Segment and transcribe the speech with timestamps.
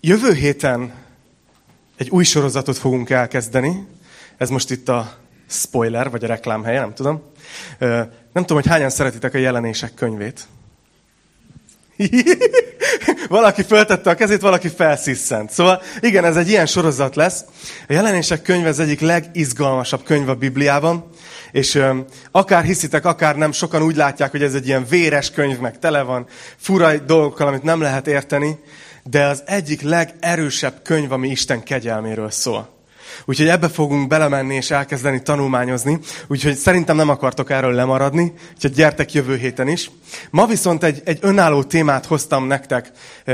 [0.00, 0.92] Jövő héten
[1.96, 3.86] egy új sorozatot fogunk elkezdeni.
[4.36, 5.16] Ez most itt a
[5.48, 7.22] spoiler, vagy a reklámhelye, nem tudom.
[7.78, 10.46] Nem tudom, hogy hányan szeretitek a jelenések könyvét.
[13.28, 15.50] valaki föltette a kezét, valaki felsziszent.
[15.50, 17.44] Szóval igen, ez egy ilyen sorozat lesz.
[17.88, 21.10] A jelenések könyve az egyik legizgalmasabb könyv a Bibliában,
[21.52, 25.58] és öm, akár hiszitek, akár nem, sokan úgy látják, hogy ez egy ilyen véres könyv,
[25.58, 26.26] meg tele van
[26.56, 28.58] fura dolgokkal, amit nem lehet érteni,
[29.10, 32.76] de az egyik legerősebb könyv, ami Isten kegyelméről szól.
[33.24, 35.98] Úgyhogy ebbe fogunk belemenni és elkezdeni tanulmányozni.
[36.26, 39.90] Úgyhogy szerintem nem akartok erről lemaradni, úgyhogy gyertek jövő héten is.
[40.30, 42.90] Ma viszont egy, egy önálló témát hoztam nektek,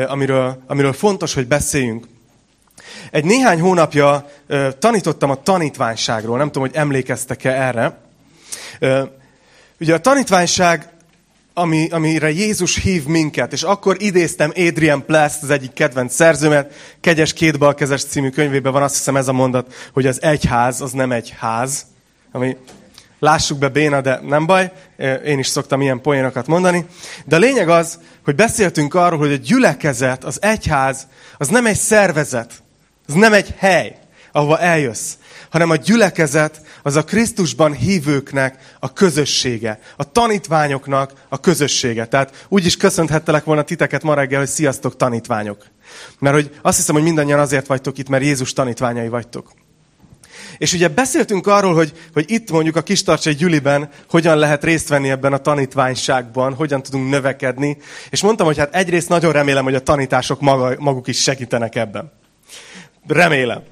[0.06, 2.06] amiről, amiről fontos, hogy beszéljünk.
[3.10, 4.28] Egy néhány hónapja
[4.78, 7.98] tanítottam a tanítványságról, nem tudom, hogy emlékeztek-e erre.
[9.80, 10.88] Ugye a tanítványság
[11.54, 17.32] ami, amire Jézus hív minket, és akkor idéztem Adrian Plast, az egyik kedvenc szerzőmet, Kegyes
[17.32, 21.34] kétbalkezes című könyvében van azt hiszem ez a mondat, hogy az egyház, az nem egy
[21.38, 21.86] ház,
[22.32, 22.56] ami
[23.18, 24.72] lássuk be béna, de nem baj,
[25.24, 26.86] én is szoktam ilyen poénokat mondani.
[27.24, 31.06] De a lényeg az, hogy beszéltünk arról, hogy a gyülekezet, az egyház,
[31.38, 32.52] az nem egy szervezet,
[33.06, 33.96] az nem egy hely,
[34.36, 35.12] ahova eljössz,
[35.50, 42.06] hanem a gyülekezet az a Krisztusban hívőknek a közössége, a tanítványoknak a közössége.
[42.06, 45.66] Tehát úgy is köszönhettelek volna titeket ma reggel, hogy sziasztok tanítványok.
[46.18, 49.52] Mert hogy azt hiszem, hogy mindannyian azért vagytok itt, mert Jézus tanítványai vagytok.
[50.58, 55.10] És ugye beszéltünk arról, hogy, hogy itt mondjuk a Kistarcsai Gyüliben hogyan lehet részt venni
[55.10, 57.76] ebben a tanítványságban, hogyan tudunk növekedni.
[58.10, 62.12] És mondtam, hogy hát egyrészt nagyon remélem, hogy a tanítások maga, maguk is segítenek ebben.
[63.06, 63.62] Remélem.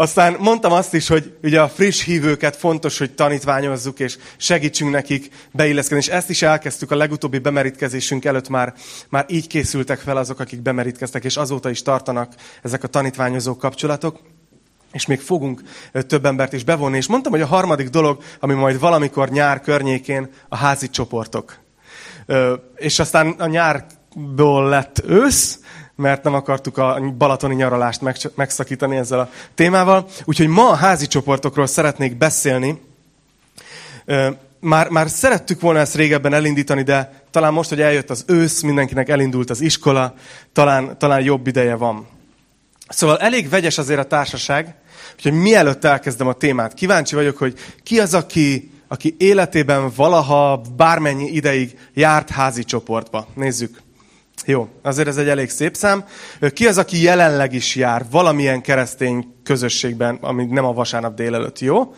[0.00, 5.30] Aztán mondtam azt is, hogy ugye a friss hívőket fontos, hogy tanítványozzuk, és segítsünk nekik
[5.52, 6.04] beilleszkedni.
[6.04, 8.74] És ezt is elkezdtük a legutóbbi bemerítkezésünk előtt már,
[9.08, 14.20] már így készültek fel azok, akik bemerítkeztek, és azóta is tartanak ezek a tanítványozó kapcsolatok.
[14.92, 15.62] És még fogunk
[16.06, 16.96] több embert is bevonni.
[16.96, 21.58] És mondtam, hogy a harmadik dolog, ami majd valamikor nyár környékén, a házi csoportok.
[22.76, 25.58] És aztán a nyárból lett ősz,
[26.00, 28.00] mert nem akartuk a balatoni nyaralást
[28.34, 30.06] megszakítani ezzel a témával.
[30.24, 32.80] Úgyhogy ma a házi csoportokról szeretnék beszélni.
[34.60, 39.08] Már, már szerettük volna ezt régebben elindítani, de talán most, hogy eljött az ősz, mindenkinek
[39.08, 40.14] elindult az iskola,
[40.52, 42.06] talán, talán jobb ideje van.
[42.88, 44.74] Szóval elég vegyes azért a társaság,
[45.14, 51.26] úgyhogy mielőtt elkezdem a témát, kíváncsi vagyok, hogy ki az, aki, aki életében valaha bármennyi
[51.26, 53.26] ideig járt házi csoportba.
[53.34, 53.82] Nézzük.
[54.46, 56.04] Jó, azért ez egy elég szép szám.
[56.52, 61.94] Ki az, aki jelenleg is jár valamilyen keresztény közösségben, ami nem a vasárnap délelőtt, jó?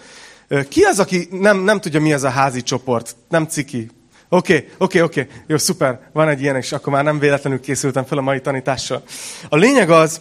[0.69, 3.17] Ki az, aki nem, nem tudja, mi az a házi csoport?
[3.29, 3.91] Nem ciki.
[4.29, 5.29] Oké, oké, oké.
[5.47, 6.01] Jó, szuper.
[6.13, 9.03] Van egy ilyen, és akkor már nem véletlenül készültem fel a mai tanítással.
[9.49, 10.21] A lényeg az,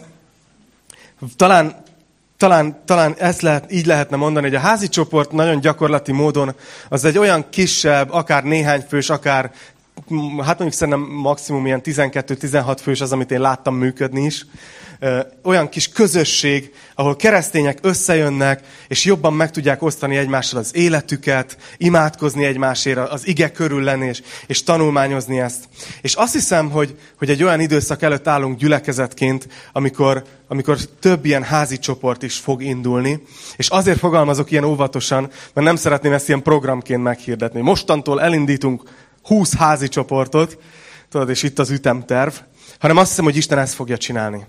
[1.36, 1.84] talán,
[2.38, 6.56] talán, talán ezt lehet, így lehetne mondani, hogy a házi csoport nagyon gyakorlati módon
[6.90, 9.52] az egy olyan kisebb, akár néhány fős, akár
[10.38, 14.45] hát mondjuk szerintem maximum ilyen 12-16 fős az, amit én láttam működni is.
[15.44, 22.45] Olyan kis közösség, ahol keresztények összejönnek, és jobban meg tudják osztani egymással az életüket, imádkozni
[22.45, 25.63] egymásért, az ige körül lenni, és, és tanulmányozni ezt.
[26.01, 31.43] És azt hiszem, hogy, hogy egy olyan időszak előtt állunk gyülekezetként, amikor, amikor több ilyen
[31.43, 33.23] házi csoport is fog indulni,
[33.55, 35.22] és azért fogalmazok ilyen óvatosan,
[35.53, 37.61] mert nem szeretném ezt ilyen programként meghirdetni.
[37.61, 38.83] Mostantól elindítunk
[39.24, 40.58] 20 házi csoportot,
[41.09, 42.34] tudod, és itt az ütemterv,
[42.80, 44.46] hanem azt hiszem, hogy Isten ezt fogja csinálni.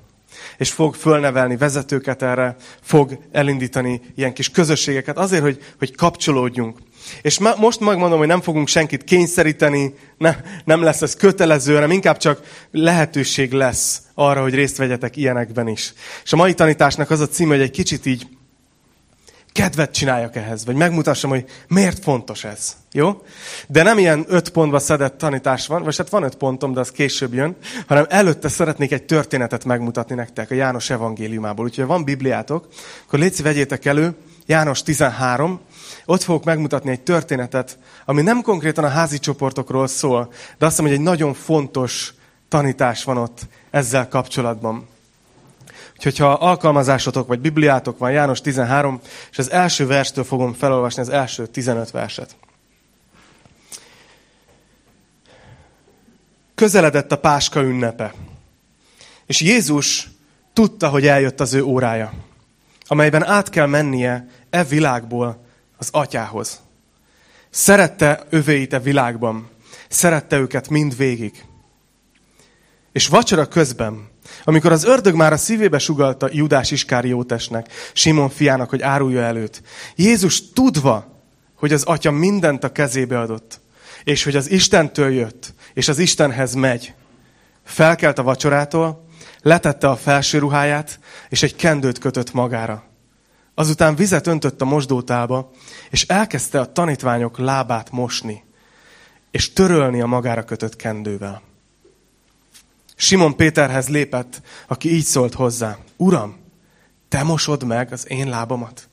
[0.56, 6.78] És fog fölnevelni vezetőket erre, fog elindítani ilyen kis közösségeket azért, hogy, hogy kapcsolódjunk.
[7.22, 11.91] És ma, most megmondom, hogy nem fogunk senkit kényszeríteni, ne, nem lesz ez kötelező, hanem
[11.91, 12.41] inkább csak
[12.71, 15.93] lehetőség lesz arra, hogy részt vegyetek ilyenekben is.
[16.25, 18.27] És a mai tanításnak az a címe, hogy egy kicsit így
[19.52, 22.76] kedvet csináljak ehhez, vagy megmutassam, hogy miért fontos ez.
[22.92, 23.22] Jó?
[23.68, 26.90] De nem ilyen öt pontba szedett tanítás van, vagy hát van öt pontom, de az
[26.90, 31.65] később jön, hanem előtte szeretnék egy történetet megmutatni nektek a János evangéliumából.
[31.65, 32.68] Úgyhogy ha van Bibliátok,
[33.06, 34.15] akkor légy vegyétek elő,
[34.47, 35.60] János 13,
[36.04, 40.84] ott fogok megmutatni egy történetet, ami nem konkrétan a házi csoportokról szól, de azt hiszem,
[40.84, 42.15] hogy egy nagyon fontos
[42.48, 43.41] tanítás van ott
[43.71, 44.88] ezzel kapcsolatban.
[46.07, 49.01] Úgyhogy ha alkalmazásotok vagy Bibliátok van, János 13,
[49.31, 52.37] és az első verstől fogom felolvasni az első 15 verset.
[56.54, 58.15] Közeledett a Páska ünnepe,
[59.27, 60.09] és Jézus
[60.53, 62.13] tudta, hogy eljött az ő órája,
[62.87, 65.45] amelyben át kell mennie e világból
[65.77, 66.60] az atyához.
[67.51, 69.51] Szerette övéit e világban,
[69.89, 71.45] szerette őket mind végig.
[72.93, 74.10] És vacsora közben
[74.44, 79.62] Amikor az ördög már a szívébe sugalta Judás Iskáriótesnek, Simon fiának, hogy árulja előtt,
[79.96, 81.20] Jézus tudva,
[81.54, 83.60] hogy az atya mindent a kezébe adott,
[84.04, 86.94] és hogy az Istentől jött, és az Istenhez megy,
[87.64, 89.06] felkelt a vacsorától,
[89.42, 90.98] letette a felső ruháját,
[91.28, 92.84] és egy kendőt kötött magára.
[93.54, 95.50] Azután vizet öntött a mosdótába,
[95.90, 98.44] és elkezdte a tanítványok lábát mosni,
[99.30, 101.42] és törölni a magára kötött kendővel.
[103.03, 105.78] Simon Péterhez lépett, aki így szólt hozzá.
[105.97, 106.37] Uram,
[107.09, 108.89] te mosod meg az én lábamat?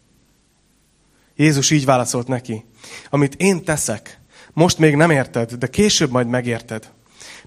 [1.36, 2.66] Jézus így válaszolt neki.
[3.10, 4.20] Amit én teszek,
[4.54, 6.92] most még nem érted, de később majd megérted.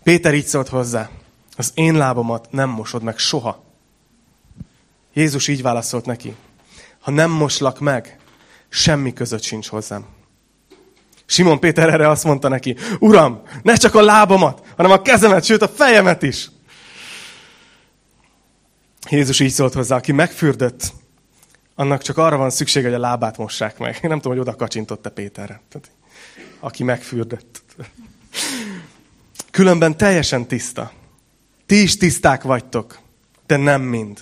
[0.03, 1.11] Péter így szólt hozzá.
[1.57, 3.65] Az én lábamat nem mosod meg soha.
[5.13, 6.35] Jézus így válaszolt neki.
[7.01, 8.19] Ha nem moslak meg,
[8.69, 10.07] semmi között sincs hozzám.
[11.33, 15.63] Simon Péter erre azt mondta neki, Uram, ne csak a lábamat, hanem a kezemet, sőt
[15.63, 16.51] a fejemet is.
[19.11, 20.93] Jézus így szólt hozzá, aki megfürdött,
[21.75, 23.99] annak csak arra van szüksége, hogy a lábát mossák meg.
[24.03, 25.61] Nem tudom, hogy oda kacsintott-e Péterre.
[25.69, 25.91] Tehát,
[26.61, 27.63] aki megfürdött.
[29.51, 30.93] Különben teljesen tiszta.
[31.67, 32.99] Ti is tiszták vagytok,
[33.47, 34.21] de nem mind.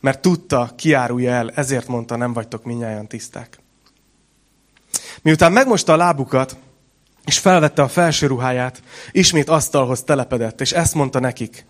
[0.00, 3.58] Mert tudta, kiárulja el, ezért mondta, nem vagytok minnyáján tiszták.
[5.24, 6.56] Miután megmosta a lábukat,
[7.24, 8.82] és felvette a felső ruháját,
[9.12, 11.64] ismét asztalhoz telepedett, és ezt mondta nekik.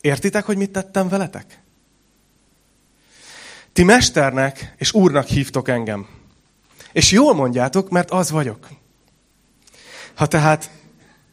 [0.00, 1.60] Értitek, hogy mit tettem veletek?
[3.72, 6.06] Ti mesternek és úrnak hívtok engem.
[6.92, 8.68] És jól mondjátok, mert az vagyok.
[10.14, 10.70] Ha tehát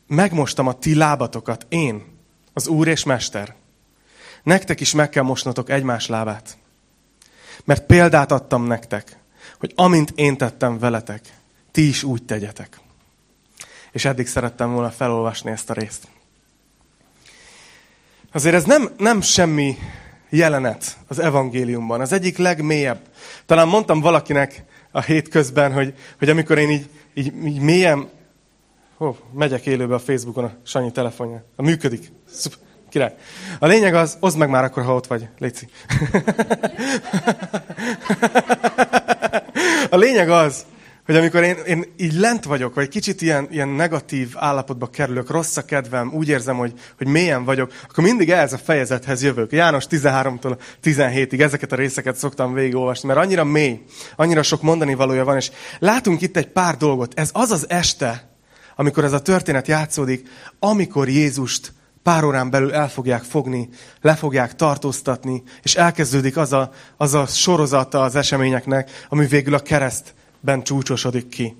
[0.07, 2.03] megmostam a ti lábatokat, én,
[2.53, 3.55] az úr és mester,
[4.43, 6.57] nektek is meg kell mosnotok egymás lábát.
[7.63, 9.17] Mert példát adtam nektek,
[9.59, 11.43] hogy amint én tettem veletek,
[11.75, 12.79] ti is úgy tegyetek.
[13.91, 16.07] És eddig szerettem volna felolvasni ezt a részt.
[18.31, 19.77] Azért ez nem, nem semmi
[20.29, 22.01] jelenet az evangéliumban.
[22.01, 22.99] Az egyik legmélyebb.
[23.45, 28.09] Talán mondtam valakinek a hétközben, hogy, hogy amikor én így, így, így mélyen...
[28.97, 31.43] Hó, megyek élőbe a Facebookon a Sanyi telefonja.
[31.55, 32.11] A működik.
[32.31, 32.59] Szuper.
[32.89, 33.15] Király.
[33.59, 35.27] A lényeg az, oszd meg már akkor, ha ott vagy.
[35.37, 35.67] Léci.
[39.89, 40.65] a lényeg az,
[41.05, 45.57] hogy amikor én, én így lent vagyok, vagy kicsit ilyen, ilyen negatív állapotba kerülök, rossz
[45.57, 49.51] a kedvem, úgy érzem, hogy, hogy mélyen vagyok, akkor mindig ehhez a fejezethez jövök.
[49.51, 53.81] János 13-tól 17-ig ezeket a részeket szoktam végigolvasni, mert annyira mély,
[54.15, 57.19] annyira sok mondani valója van, és látunk itt egy pár dolgot.
[57.19, 58.29] Ez az az este,
[58.75, 60.27] amikor ez a történet játszódik,
[60.59, 61.73] amikor Jézust
[62.03, 63.69] pár órán belül el fogják fogni,
[64.01, 69.59] le fogják tartóztatni, és elkezdődik az a, az a sorozata az eseményeknek, ami végül a
[69.59, 70.14] kereszt
[70.45, 71.55] ben csúcsosodik ki.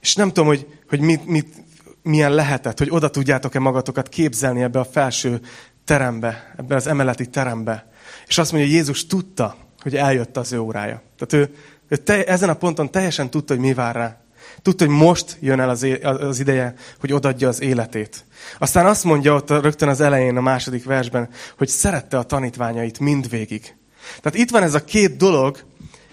[0.00, 1.64] És nem tudom, hogy, hogy mit, mit,
[2.02, 5.40] milyen lehetett, hogy oda tudjátok-e magatokat képzelni ebbe a felső
[5.84, 7.90] terembe, ebbe az emeleti terembe.
[8.26, 11.02] És azt mondja, hogy Jézus tudta, hogy eljött az ő órája.
[11.18, 11.54] Tehát ő,
[11.88, 14.20] ő te, ezen a ponton teljesen tudta, hogy mi vár rá.
[14.62, 18.24] Tudta, hogy most jön el az, é, az ideje, hogy odadja az életét.
[18.58, 21.28] Aztán azt mondja ott rögtön az elején, a második versben,
[21.58, 23.76] hogy szerette a tanítványait mindvégig.
[24.20, 25.64] Tehát itt van ez a két dolog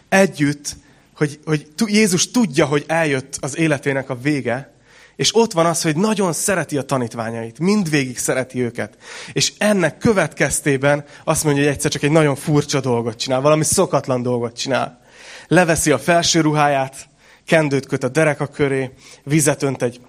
[0.10, 0.76] együtt,
[1.16, 4.74] hogy, hogy Jézus tudja, hogy eljött az életének a vége,
[5.16, 8.98] és ott van az, hogy nagyon szereti a tanítványait, mindvégig szereti őket.
[9.34, 14.22] És ennek következtében azt mondja, hogy egyszer csak egy nagyon furcsa dolgot csinál, valami szokatlan
[14.22, 15.02] dolgot csinál.
[15.48, 17.10] Leveszi a felső ruháját,
[17.46, 18.92] kendőt köt a dereka köré,
[19.24, 20.02] vizet önt egy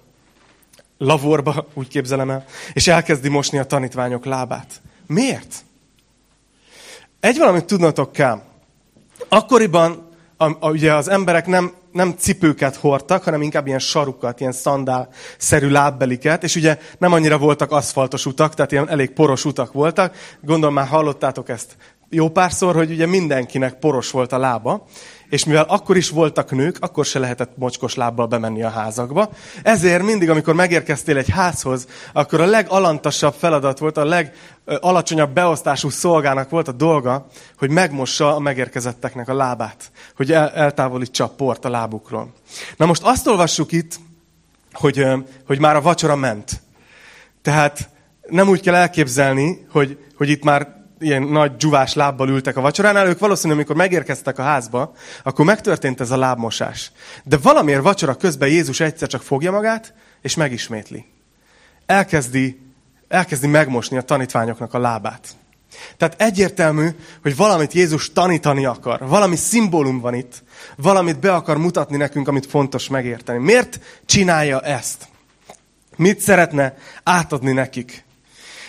[0.97, 4.81] lavorba, úgy képzelem el, és elkezdi mosni a tanítványok lábát.
[5.07, 5.55] Miért?
[7.19, 8.41] Egy valamit tudnatok kell.
[9.27, 10.06] Akkoriban
[10.37, 15.69] a, a, ugye az emberek nem, nem cipőket hordtak, hanem inkább ilyen sarukat, ilyen szandál-szerű
[15.69, 20.15] lábbeliket, és ugye nem annyira voltak aszfaltos utak, tehát ilyen elég poros utak voltak.
[20.41, 21.75] Gondolom már hallottátok ezt
[22.09, 24.85] jó párszor, hogy ugye mindenkinek poros volt a lába,
[25.29, 29.29] és mivel akkor is voltak nők, akkor se lehetett mocskos lábbal bemenni a házakba.
[29.63, 36.49] Ezért mindig, amikor megérkeztél egy házhoz, akkor a legalantasabb feladat volt, a legalacsonyabb beosztású szolgának
[36.49, 41.69] volt a dolga, hogy megmossa a megérkezetteknek a lábát, hogy el, eltávolítsa a port a
[41.69, 42.33] lábukról.
[42.77, 43.99] Na most azt olvassuk itt,
[44.73, 45.05] hogy,
[45.45, 46.61] hogy már a vacsora ment.
[47.41, 47.89] Tehát
[48.27, 53.07] nem úgy kell elképzelni, hogy, hogy itt már ilyen nagy dzsuvás lábbal ültek a vacsoránál,
[53.07, 56.91] ők valószínűleg, amikor megérkeztek a házba, akkor megtörtént ez a lábmosás.
[57.23, 61.05] De valamiért vacsora közben Jézus egyszer csak fogja magát, és megismétli.
[61.85, 62.59] Elkezdi,
[63.07, 65.27] elkezdi megmosni a tanítványoknak a lábát.
[65.97, 66.87] Tehát egyértelmű,
[67.21, 69.07] hogy valamit Jézus tanítani akar.
[69.07, 70.43] Valami szimbólum van itt.
[70.75, 73.39] Valamit be akar mutatni nekünk, amit fontos megérteni.
[73.39, 75.07] Miért csinálja ezt?
[75.95, 78.05] Mit szeretne átadni nekik?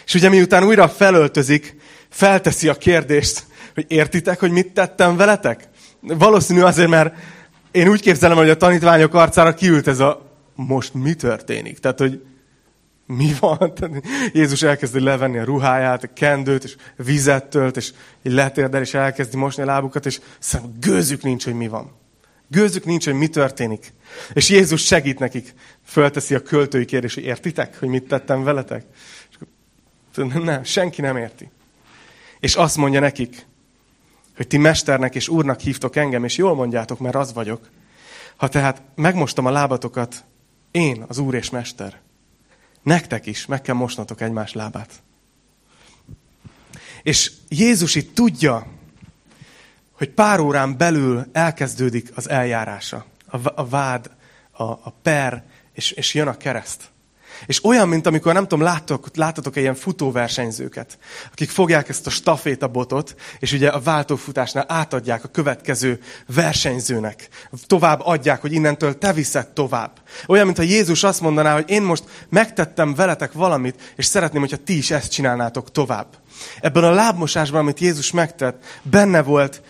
[0.07, 1.77] És ugye miután újra felöltözik,
[2.09, 5.69] felteszi a kérdést, hogy értitek, hogy mit tettem veletek?
[6.01, 7.15] Valószínű azért, mert
[7.71, 11.79] én úgy képzelem, hogy a tanítványok arcára kiült ez a most mi történik?
[11.79, 12.23] Tehát, hogy
[13.07, 13.73] mi van?
[14.33, 19.37] Jézus elkezdi levenni a ruháját, a kendőt, és vizet tölt, és így letérdel, és elkezdi
[19.37, 21.93] mosni a lábukat, és szerintem gőzük nincs, hogy mi van.
[22.49, 23.93] Gőzük nincs, hogy mi történik.
[24.33, 25.55] És Jézus segít nekik.
[25.85, 28.85] Fölteszi a költői kérdés, hogy értitek, hogy mit tettem veletek?
[29.31, 29.37] És
[30.43, 31.51] nem, senki nem érti.
[32.41, 33.47] És azt mondja nekik,
[34.37, 37.71] hogy ti mesternek és úrnak hívtok engem, és jól mondjátok, mert az vagyok.
[38.37, 40.25] Ha tehát megmostam a lábatokat,
[40.71, 42.01] én, az úr és mester,
[42.83, 45.03] nektek is meg kell mosnatok egymás lábát.
[47.03, 48.67] És Jézus itt tudja,
[49.93, 54.11] hogy pár órán belül elkezdődik az eljárása, a, a vád,
[54.51, 56.91] a, per, és, és jön a kereszt.
[57.47, 60.99] És olyan, mint amikor, nem tudom, láttok, láttatok -e ilyen futóversenyzőket,
[61.33, 67.29] akik fogják ezt a stafétabotot, és ugye a váltófutásnál átadják a következő versenyzőnek.
[67.67, 69.93] Tovább adják, hogy innentől te viszed tovább.
[70.27, 74.77] Olyan, mintha Jézus azt mondaná, hogy én most megtettem veletek valamit, és szeretném, hogyha ti
[74.77, 76.07] is ezt csinálnátok tovább.
[76.61, 79.63] Ebben a lábmosásban, amit Jézus megtett, benne volt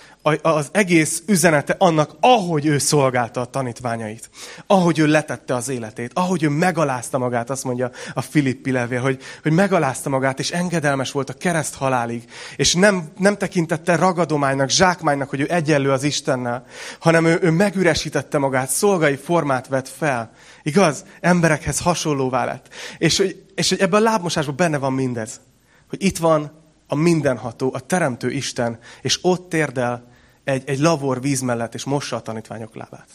[0.43, 4.31] az egész üzenete annak, ahogy ő szolgálta a tanítványait.
[4.67, 6.11] Ahogy ő letette az életét.
[6.15, 11.13] Ahogy ő megalázta magát, azt mondja a Filippi levél, hogy, hogy megalázta magát, és engedelmes
[11.13, 12.25] volt a kereszt halálig.
[12.57, 16.67] És nem, nem tekintette ragadománynak, zsákmánynak, hogy ő egyenlő az Istennel,
[16.99, 20.31] hanem ő, ő megüresítette magát, szolgai formát vett fel.
[20.63, 21.05] Igaz?
[21.21, 22.69] Emberekhez hasonlóvá lett.
[22.99, 25.41] És, hogy, és hogy ebben a lábmosásban benne van mindez.
[25.89, 30.09] Hogy itt van a mindenható, a teremtő Isten, és ott térdel
[30.45, 33.09] egy, egy lavor víz mellett, és mossa a tanítványok lábát.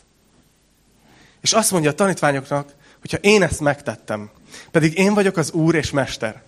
[1.41, 4.29] És azt mondja a tanítványoknak, hogyha én ezt megtettem,
[4.71, 6.41] pedig én vagyok az Úr és Mester,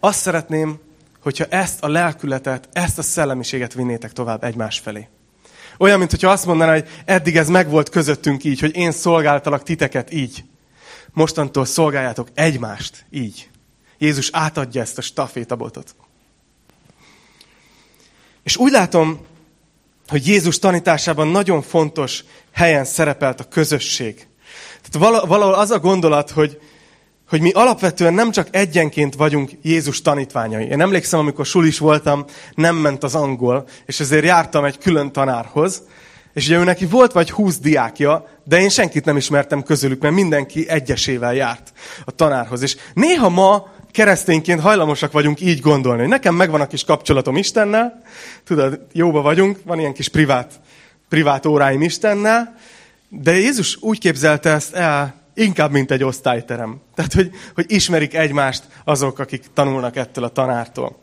[0.00, 0.80] azt szeretném,
[1.22, 5.08] hogyha ezt a lelkületet, ezt a szellemiséget vinnétek tovább egymás felé.
[5.78, 10.12] Olyan, mint hogyha azt mondaná, hogy eddig ez megvolt közöttünk így, hogy én szolgáltalak titeket
[10.12, 10.44] így.
[11.12, 13.50] Mostantól szolgáljátok egymást így.
[13.98, 15.94] Jézus átadja ezt a stafétabotot.
[18.42, 19.20] És úgy látom,
[20.06, 24.26] hogy Jézus tanításában nagyon fontos helyen szerepelt a közösség.
[24.82, 26.60] Tehát valahol az a gondolat, hogy,
[27.28, 30.64] hogy mi alapvetően nem csak egyenként vagyunk Jézus tanítványai.
[30.64, 32.24] Én emlékszem, amikor sulis voltam,
[32.54, 35.82] nem ment az angol, és ezért jártam egy külön tanárhoz,
[36.36, 40.14] és ugye ő neki volt vagy húsz diákja, de én senkit nem ismertem közülük, mert
[40.14, 41.72] mindenki egyesével járt
[42.04, 42.62] a tanárhoz.
[42.62, 46.00] És néha ma keresztényként hajlamosak vagyunk így gondolni.
[46.00, 48.02] Hogy nekem megvan a kis kapcsolatom Istennel,
[48.44, 50.60] tudod, jóba vagyunk, van ilyen kis privát,
[51.08, 52.56] privát óráim Istennel,
[53.08, 56.80] de Jézus úgy képzelte ezt el, inkább, mint egy osztályterem.
[56.94, 60.98] Tehát, hogy, hogy ismerik egymást azok, akik tanulnak ettől a tanártól.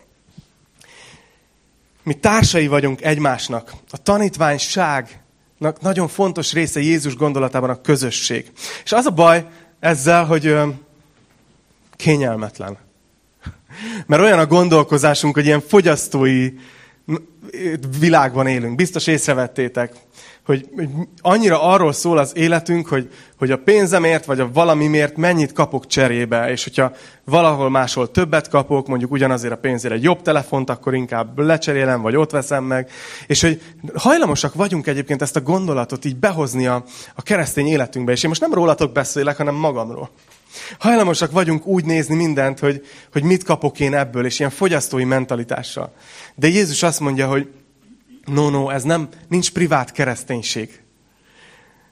[2.04, 3.74] Mi társai vagyunk egymásnak.
[3.90, 5.22] A tanítványságnak
[5.82, 8.52] nagyon fontos része Jézus gondolatában a közösség.
[8.84, 9.46] És az a baj
[9.80, 10.56] ezzel, hogy
[11.96, 12.78] kényelmetlen.
[14.06, 16.52] Mert olyan a gondolkozásunk, hogy ilyen fogyasztói
[18.00, 18.76] világban élünk.
[18.76, 19.94] Biztos észrevettétek,
[20.46, 20.90] hogy, hogy
[21.22, 26.52] annyira arról szól az életünk, hogy, hogy a pénzemért, vagy a valamimért mennyit kapok cserébe,
[26.52, 26.92] és hogyha
[27.24, 32.16] valahol máshol többet kapok, mondjuk ugyanazért a pénzért egy jobb telefont, akkor inkább lecserélem, vagy
[32.16, 32.92] ott veszem meg.
[33.28, 33.62] És hogy
[33.96, 36.84] hajlamosak vagyunk egyébként ezt a gondolatot így behozni a,
[37.16, 40.10] a keresztény életünkbe, és én most nem rólatok beszélek, hanem magamról.
[40.80, 45.94] Hajlamosak vagyunk úgy nézni mindent, hogy, hogy mit kapok én ebből, és ilyen fogyasztói mentalitással.
[46.36, 47.48] De Jézus azt mondja, hogy
[48.26, 50.82] no, no, ez nem, nincs privát kereszténység,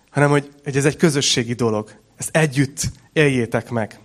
[0.09, 1.91] hanem hogy, hogy ez egy közösségi dolog.
[2.17, 2.81] Ezt együtt
[3.13, 3.99] éljétek meg.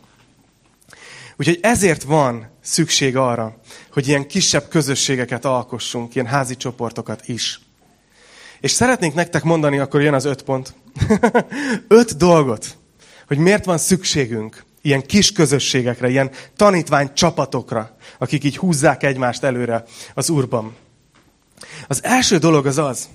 [1.37, 3.56] Úgyhogy ezért van szükség arra,
[3.92, 7.61] hogy ilyen kisebb közösségeket alkossunk, ilyen házi csoportokat is.
[8.61, 10.75] És szeretnénk nektek mondani, akkor jön az öt pont.
[11.88, 12.76] öt dolgot,
[13.26, 19.85] hogy miért van szükségünk ilyen kis közösségekre, ilyen tanítvány csapatokra, akik így húzzák egymást előre
[20.14, 20.75] az Úrban.
[21.86, 23.08] Az első dolog az az,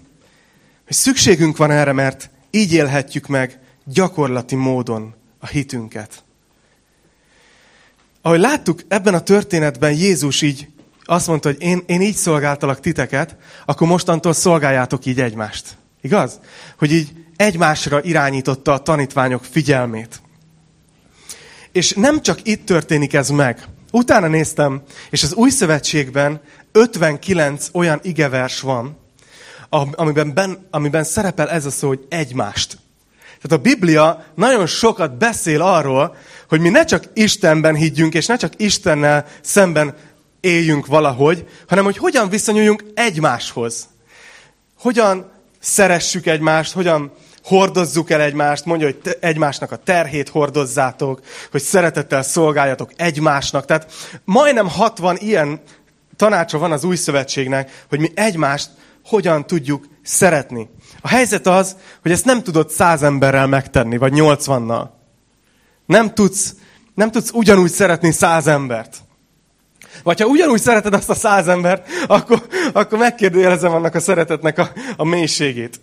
[0.86, 6.24] hogy szükségünk van erre, mert így élhetjük meg gyakorlati módon a hitünket.
[8.21, 10.67] Ahogy láttuk ebben a történetben, Jézus így
[11.03, 15.77] azt mondta, hogy én, én így szolgáltalak titeket, akkor mostantól szolgáljátok így egymást.
[16.01, 16.39] Igaz?
[16.77, 20.21] Hogy így egymásra irányította a tanítványok figyelmét.
[21.71, 23.67] És nem csak itt történik ez meg.
[23.91, 26.41] Utána néztem, és az új szövetségben
[26.72, 29.00] 59 olyan igevers van,
[29.92, 32.78] amiben, ben, amiben szerepel ez a szó, hogy egymást.
[33.42, 36.16] Tehát a Biblia nagyon sokat beszél arról,
[36.50, 39.96] hogy mi ne csak Istenben higgyünk, és ne csak Istennel szemben
[40.40, 43.88] éljünk valahogy, hanem hogy hogyan viszonyuljunk egymáshoz.
[44.80, 47.12] Hogyan szeressük egymást, hogyan
[47.44, 53.66] hordozzuk el egymást, mondja, hogy te, egymásnak a terhét hordozzátok, hogy szeretettel szolgáljatok egymásnak.
[53.66, 53.92] Tehát
[54.24, 55.62] majdnem 60 ilyen
[56.22, 58.70] tanácsa van az új szövetségnek, hogy mi egymást
[59.06, 60.70] hogyan tudjuk szeretni.
[61.01, 65.00] A helyzet az, hogy ezt nem tudod száz emberrel megtenni, vagy nyolcvannal.
[65.86, 66.56] Nem tudsz,
[66.94, 68.98] nem tudsz ugyanúgy szeretni száz embert.
[70.04, 74.72] Vagy ha ugyanúgy szereted azt a száz embert, akkor, akkor megkérdőjelezem annak a szeretetnek a,
[74.98, 75.82] a mélységét.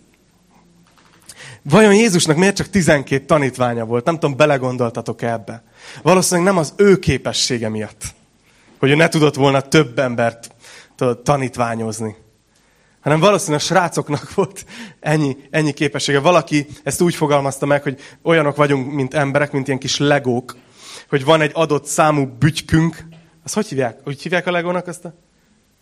[1.61, 4.05] Vajon Jézusnak miért csak 12 tanítványa volt?
[4.05, 5.63] Nem tudom, belegondoltatok -e ebbe.
[6.01, 8.17] Valószínűleg nem az ő képessége miatt,
[8.79, 10.55] hogy ő ne tudott volna több embert
[11.23, 12.15] tanítványozni.
[13.01, 14.65] Hanem valószínűleg a srácoknak volt
[14.99, 16.19] ennyi, ennyi képessége.
[16.19, 20.55] Valaki ezt úgy fogalmazta meg, hogy olyanok vagyunk, mint emberek, mint ilyen kis legók,
[21.09, 23.05] hogy van egy adott számú bütykünk.
[23.43, 23.99] Azt hogy hívják?
[24.03, 25.13] Hogy hívják a legónak ezt a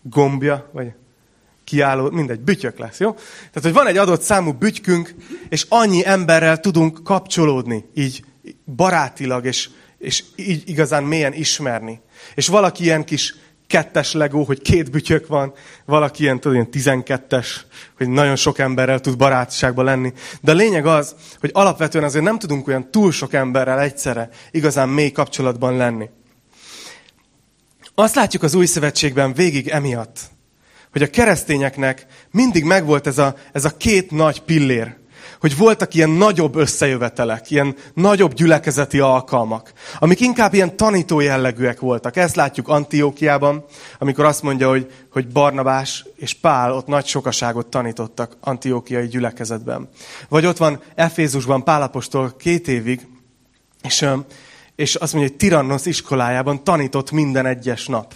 [0.01, 0.69] gombja?
[0.71, 0.93] Vagy
[1.63, 3.11] kiálló, mindegy, bütyök lesz, jó?
[3.11, 5.15] Tehát, hogy van egy adott számú bütykünk,
[5.49, 8.23] és annyi emberrel tudunk kapcsolódni, így
[8.75, 12.01] barátilag, és, és így igazán mélyen ismerni.
[12.35, 13.35] És valaki ilyen kis
[13.67, 15.53] kettes legó, hogy két bütyök van,
[15.85, 17.65] valaki ilyen, tudod, ilyen tizenkettes,
[17.97, 20.13] hogy nagyon sok emberrel tud barátságban lenni.
[20.41, 24.89] De a lényeg az, hogy alapvetően azért nem tudunk olyan túl sok emberrel egyszerre igazán
[24.89, 26.09] mély kapcsolatban lenni.
[27.95, 30.19] Azt látjuk az új szövetségben végig emiatt,
[30.91, 34.95] hogy a keresztényeknek mindig megvolt ez a, ez a két nagy pillér,
[35.39, 42.15] hogy voltak ilyen nagyobb összejövetelek, ilyen nagyobb gyülekezeti alkalmak, amik inkább ilyen tanító jellegűek voltak.
[42.15, 43.65] Ezt látjuk Antiókiában,
[43.99, 49.89] amikor azt mondja, hogy, hogy Barnabás és Pál ott nagy sokaságot tanítottak antiókiai gyülekezetben.
[50.29, 53.07] Vagy ott van Efézusban Pálapostól két évig,
[53.83, 54.05] és,
[54.75, 58.13] és azt mondja, hogy Tirannos iskolájában tanított minden egyes nap.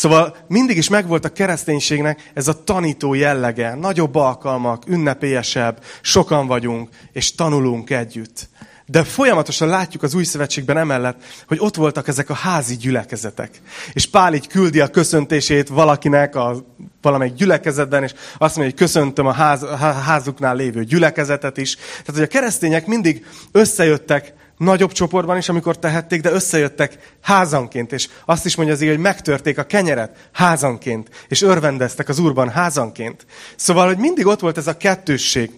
[0.00, 3.74] Szóval mindig is megvolt a kereszténységnek ez a tanító jellege.
[3.74, 8.48] Nagyobb alkalmak, ünnepélyesebb, sokan vagyunk, és tanulunk együtt.
[8.86, 13.50] De folyamatosan látjuk az új szövetségben emellett, hogy ott voltak ezek a házi gyülekezetek.
[13.92, 16.64] És Pál így küldi a köszöntését valakinek a
[17.02, 19.64] valamelyik gyülekezetben, és azt mondja, hogy köszöntöm a ház,
[20.04, 21.74] házuknál lévő gyülekezetet is.
[21.74, 24.32] Tehát, hogy a keresztények mindig összejöttek
[24.64, 29.58] nagyobb csoportban is, amikor tehették, de összejöttek házanként, és azt is mondja az hogy megtörték
[29.58, 33.26] a kenyeret házanként, és örvendeztek az úrban házanként.
[33.56, 35.50] Szóval, hogy mindig ott volt ez a kettősség.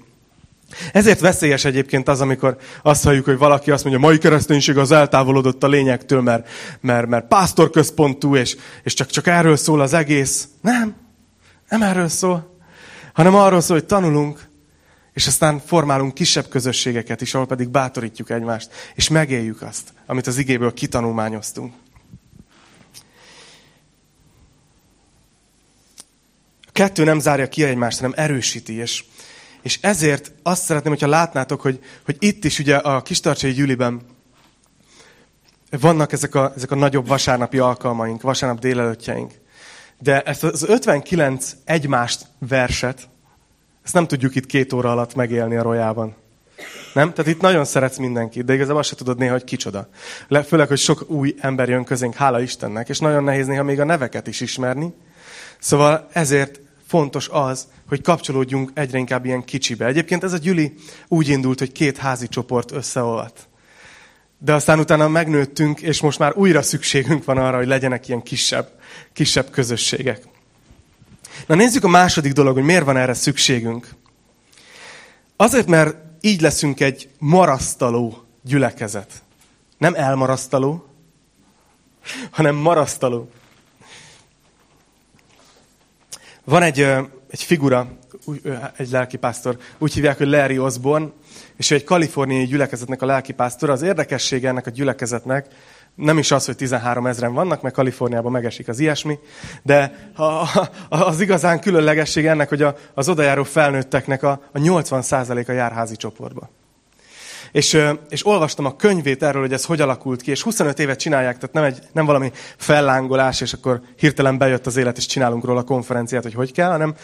[0.93, 5.63] Ezért veszélyes egyébként az, amikor azt halljuk, hogy valaki azt mondja, mai kereszténység az eltávolodott
[5.63, 6.49] a lényektől, mert,
[6.81, 10.49] mert, mert pásztorközpontú, és, és csak, csak erről szól az egész.
[10.61, 10.95] Nem,
[11.69, 12.59] nem erről szól,
[13.13, 14.51] hanem arról szól, hogy tanulunk,
[15.13, 20.39] és aztán formálunk kisebb közösségeket is, ahol pedig bátorítjuk egymást, és megéljük azt, amit az
[20.39, 21.75] igéből kitanulmányoztunk.
[26.61, 29.05] A kettő nem zárja ki egymást, hanem erősíti, és,
[29.63, 34.01] és ezért azt szeretném, hogyha látnátok, hogy, hogy itt is ugye a Kistarcsai Gyüliben
[35.81, 39.33] vannak ezek a, ezek a nagyobb vasárnapi alkalmaink, vasárnap délelőttjeink.
[39.99, 43.09] De ezt az 59 egymást verset,
[43.85, 46.15] ezt nem tudjuk itt két óra alatt megélni a rojában.
[46.95, 47.13] Nem?
[47.13, 49.89] Tehát itt nagyon szeretsz mindenkit, de igazából azt se tudod néha, hogy kicsoda.
[50.47, 53.85] Főleg, hogy sok új ember jön közénk, hála Istennek, és nagyon nehéz néha még a
[53.85, 54.95] neveket is ismerni.
[55.59, 59.87] Szóval ezért fontos az, hogy kapcsolódjunk egyre inkább ilyen kicsibe.
[59.87, 60.75] Egyébként ez a gyüli
[61.09, 63.49] úgy indult, hogy két házi csoport összeolvadt.
[64.39, 68.69] De aztán utána megnőttünk, és most már újra szükségünk van arra, hogy legyenek ilyen kisebb,
[69.13, 70.23] kisebb közösségek.
[71.53, 73.89] Na nézzük a második dolog, hogy miért van erre szükségünk.
[75.37, 79.23] Azért, mert így leszünk egy marasztaló gyülekezet.
[79.79, 80.87] Nem elmarasztaló,
[82.31, 83.31] hanem marasztaló.
[86.45, 86.81] Van egy,
[87.31, 87.99] egy figura,
[88.77, 91.11] egy lelkipásztor, úgy hívják, hogy Larry Osborne,
[91.57, 93.73] és ő egy kaliforniai gyülekezetnek a lelkipásztora.
[93.73, 95.47] Az érdekessége ennek a gyülekezetnek,
[95.95, 99.19] nem is az, hogy 13 ezeren vannak, mert Kaliforniában megesik az ilyesmi,
[99.63, 100.11] de
[100.89, 106.51] az igazán különlegesség ennek, hogy az odajáró felnőtteknek a, a 80%-a jár házi csoportba.
[107.53, 107.79] És,
[108.09, 111.55] és olvastam a könyvét erről, hogy ez hogy alakult ki, és 25 évet csinálják, tehát
[111.55, 116.23] nem, egy, nem valami fellángolás, és akkor hirtelen bejött az élet, és csinálunk róla konferenciát,
[116.23, 116.95] hogy hogy kell, hanem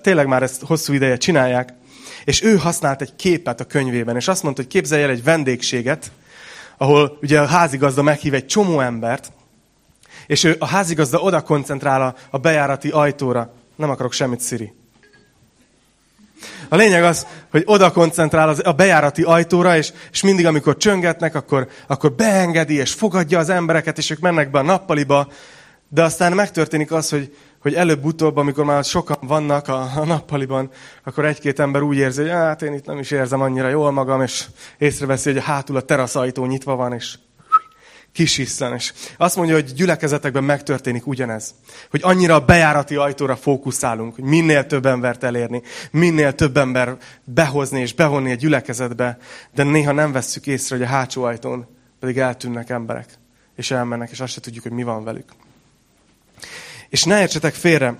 [0.00, 1.74] tényleg már ezt hosszú ideje csinálják.
[2.24, 6.10] És ő használt egy képet a könyvében, és azt mondta, hogy képzelj el egy vendégséget,
[6.80, 9.32] ahol ugye a házigazda meghív egy csomó embert,
[10.26, 13.52] és ő, a házigazda oda koncentrál a, a bejárati ajtóra.
[13.76, 14.72] Nem akarok semmit, Sziri.
[16.68, 21.34] A lényeg az, hogy oda koncentrál az, a bejárati ajtóra, és, és mindig, amikor csöngetnek,
[21.34, 25.28] akkor, akkor beengedi, és fogadja az embereket, és ők mennek be a nappaliba,
[25.88, 30.70] de aztán megtörténik az, hogy, hogy előbb-utóbb, amikor már sokan vannak a, a nappaliban,
[31.04, 34.22] akkor egy-két ember úgy érzi, hogy hát én itt nem is érzem annyira jól magam,
[34.22, 34.46] és
[34.78, 37.18] észreveszi, hogy a hátul a teraszajtó nyitva van, és
[38.12, 38.74] kisisszen.
[38.74, 41.54] És azt mondja, hogy gyülekezetekben megtörténik ugyanez.
[41.90, 47.80] Hogy annyira a bejárati ajtóra fókuszálunk, hogy minél több embert elérni, minél több ember behozni
[47.80, 49.18] és behonni a gyülekezetbe,
[49.54, 51.66] de néha nem vesszük észre, hogy a hátsó ajtón
[52.00, 53.18] pedig eltűnnek emberek,
[53.56, 55.32] és elmennek, és azt se tudjuk, hogy mi van velük.
[56.90, 57.98] És ne értsetek félre,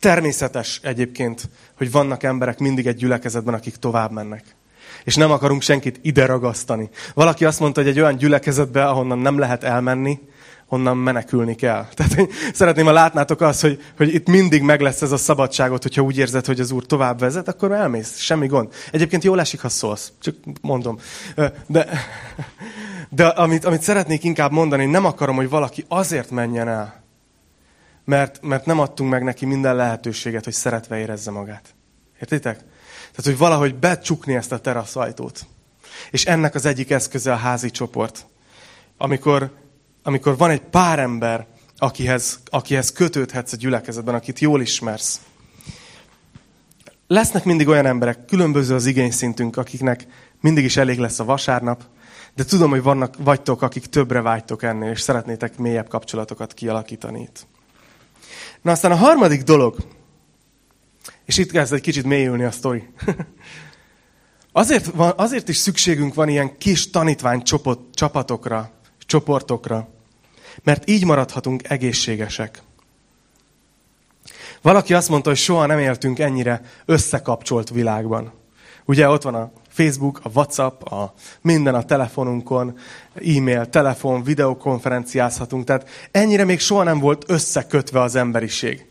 [0.00, 4.44] természetes egyébként, hogy vannak emberek mindig egy gyülekezetben, akik tovább mennek.
[5.04, 6.90] És nem akarunk senkit ide ragasztani.
[7.14, 10.18] Valaki azt mondta, hogy egy olyan gyülekezetbe, ahonnan nem lehet elmenni,
[10.68, 11.86] onnan menekülni kell.
[11.94, 15.82] Tehát hogy szeretném, ha látnátok azt, hogy, hogy itt mindig meg lesz ez a szabadságot,
[15.82, 18.72] hogyha úgy érzed, hogy az Úr tovább vezet, akkor elmész, semmi gond.
[18.92, 20.98] Egyébként jól esik, ha szólsz, csak mondom.
[21.66, 21.88] De,
[23.08, 27.04] de amit, amit szeretnék inkább mondani, nem akarom, hogy valaki azért menjen el,
[28.04, 31.74] mert, mert nem adtunk meg neki minden lehetőséget, hogy szeretve érezze magát.
[32.20, 32.56] Értitek?
[33.16, 35.46] Tehát, hogy valahogy becsukni ezt a teraszajtót.
[36.10, 38.26] És ennek az egyik eszköze a házi csoport.
[38.96, 39.50] Amikor,
[40.06, 45.20] amikor van egy pár ember, akihez, akihez kötődhetsz a gyülekezetben, akit jól ismersz.
[47.06, 50.06] Lesznek mindig olyan emberek, különböző az igényszintünk, akiknek
[50.40, 51.84] mindig is elég lesz a vasárnap,
[52.34, 57.46] de tudom, hogy vannak, vagytok, akik többre vágytok ennél, és szeretnétek mélyebb kapcsolatokat kialakítani itt.
[58.62, 59.76] Na aztán a harmadik dolog,
[61.24, 62.88] és itt kezd egy kicsit mélyülni a sztori.
[64.52, 67.42] azért, van, azért is szükségünk van ilyen kis tanítvány
[67.92, 68.70] csapatokra,
[69.06, 69.94] csoportokra,
[70.62, 72.62] mert így maradhatunk egészségesek.
[74.62, 78.32] Valaki azt mondta, hogy soha nem éltünk ennyire összekapcsolt világban.
[78.84, 82.78] Ugye ott van a Facebook, a WhatsApp, a minden a telefonunkon,
[83.14, 85.64] e-mail, telefon, videokonferenciázhatunk.
[85.64, 88.86] Tehát ennyire még soha nem volt összekötve az emberiség.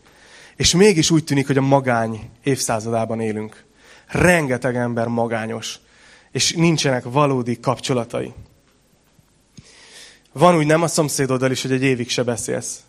[0.56, 3.64] És mégis úgy tűnik, hogy a magány évszázadában élünk.
[4.06, 5.78] Rengeteg ember magányos,
[6.32, 8.34] és nincsenek valódi kapcsolatai.
[10.38, 12.80] Van úgy nem a szomszédoddal is, hogy egy évig se beszélsz.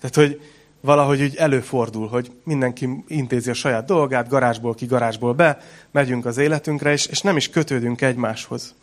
[0.00, 0.40] Tehát, hogy
[0.80, 5.58] valahogy úgy előfordul, hogy mindenki intézi a saját dolgát, garázsból ki, garázsból be,
[5.90, 8.74] megyünk az életünkre, és, és nem is kötődünk egymáshoz.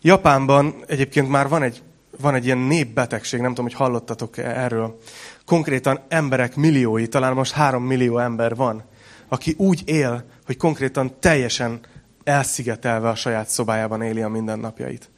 [0.00, 1.82] Japánban egyébként már van egy,
[2.20, 4.98] van egy ilyen népbetegség, nem tudom, hogy hallottatok erről.
[5.44, 8.84] Konkrétan emberek milliói, talán most három millió ember van,
[9.28, 11.80] aki úgy él, hogy konkrétan teljesen
[12.24, 15.10] elszigetelve a saját szobájában éli a mindennapjait.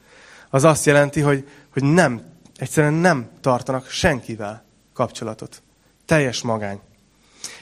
[0.50, 2.22] Az azt jelenti, hogy, hogy nem,
[2.56, 5.62] egyszerűen nem tartanak senkivel kapcsolatot.
[6.06, 6.80] Teljes magány.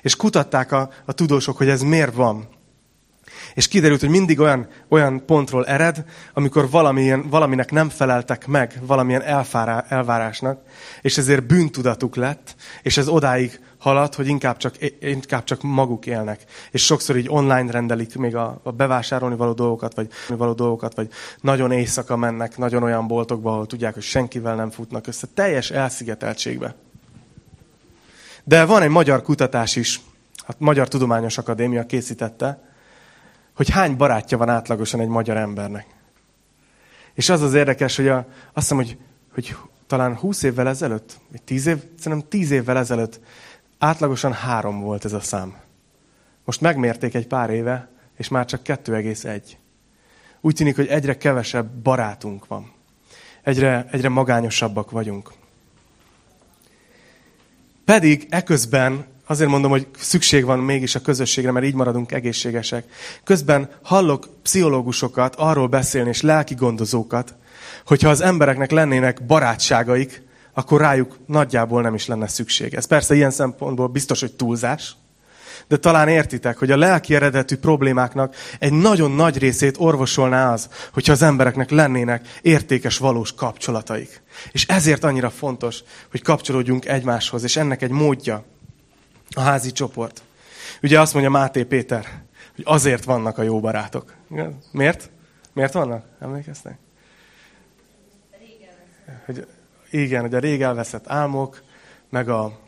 [0.03, 2.49] És kutatták a, a tudósok, hogy ez miért van.
[3.55, 9.23] És kiderült, hogy mindig olyan, olyan pontról ered, amikor valamilyen, valaminek nem feleltek meg, valamilyen
[9.23, 10.61] elfárá, elvárásnak,
[11.03, 16.45] és ezért bűntudatuk lett, és ez odáig halad, hogy inkább csak, inkább csak maguk élnek.
[16.71, 21.09] És sokszor így online rendelik még a, a bevásárolni való dolgokat, vagy való dolgokat, vagy
[21.41, 25.27] nagyon éjszaka mennek, nagyon olyan boltokba, ahol tudják, hogy senkivel nem futnak össze.
[25.35, 26.75] Teljes elszigeteltségbe.
[28.45, 30.01] De van egy magyar kutatás is,
[30.51, 32.68] a Magyar Tudományos Akadémia készítette,
[33.59, 35.87] hogy hány barátja van átlagosan egy magyar embernek.
[37.15, 38.99] És az az érdekes, hogy a, azt hiszem, hogy,
[39.35, 43.21] hogy talán 20 évvel ezelőtt, vagy 10 év, szerintem 10 évvel ezelőtt
[43.79, 45.57] átlagosan három volt ez a szám.
[46.45, 49.43] Most megmérték egy pár éve, és már csak 2,1.
[50.41, 52.73] Úgy tűnik, hogy egyre kevesebb barátunk van.
[53.43, 55.33] Egyre, egyre magányosabbak vagyunk.
[57.85, 62.85] Pedig eközben azért mondom, hogy szükség van mégis a közösségre, mert így maradunk egészségesek.
[63.25, 67.35] Közben hallok pszichológusokat arról beszélni, és lelki gondozókat,
[67.87, 70.23] hogyha az embereknek lennének barátságaik,
[70.55, 72.75] akkor rájuk nagyjából nem is lenne szükség.
[72.75, 74.97] Ez persze ilyen szempontból biztos, hogy túlzás,
[75.69, 81.13] de talán értitek, hogy a lelki eredetű problémáknak egy nagyon nagy részét orvosolná az, hogyha
[81.13, 84.23] az embereknek lennének értékes, valós kapcsolataik.
[84.53, 85.79] És ezért annyira fontos,
[86.11, 88.45] hogy kapcsolódjunk egymáshoz, és ennek egy módja
[89.35, 90.23] a házi csoport.
[90.83, 92.23] Ugye azt mondja Máté Péter,
[92.55, 94.15] hogy azért vannak a jó barátok.
[94.71, 95.11] Miért?
[95.53, 96.05] Miért vannak?
[96.21, 96.79] Emlékeztek?
[99.27, 99.47] Hogy,
[99.91, 101.63] igen, hogy a rég elveszett álmok,
[102.11, 102.59] meg a,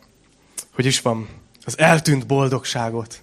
[0.73, 1.27] hogy is van,
[1.65, 3.21] az eltűnt boldogságot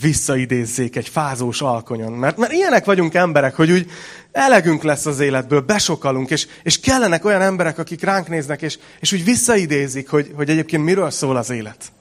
[0.00, 2.12] visszaidézzék egy fázós alkonyon.
[2.12, 3.90] Mert, mert ilyenek vagyunk emberek, hogy úgy
[4.32, 9.12] elegünk lesz az életből, besokalunk, és, és kellenek olyan emberek, akik ránk néznek, és, és
[9.12, 11.92] úgy visszaidézik, hogy, hogy egyébként miről szól az élet.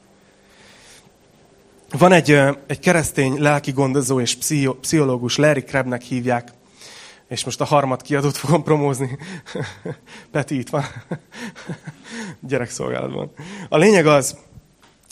[1.91, 2.31] Van egy,
[2.67, 4.37] egy keresztény lelki gondozó és
[4.79, 6.51] pszichológus, Larry Krebnek hívják,
[7.27, 9.17] és most a harmad kiadót fogom promózni.
[10.31, 10.85] Peti itt van.
[12.49, 13.31] Gyerekszolgálatban.
[13.69, 14.37] A lényeg az,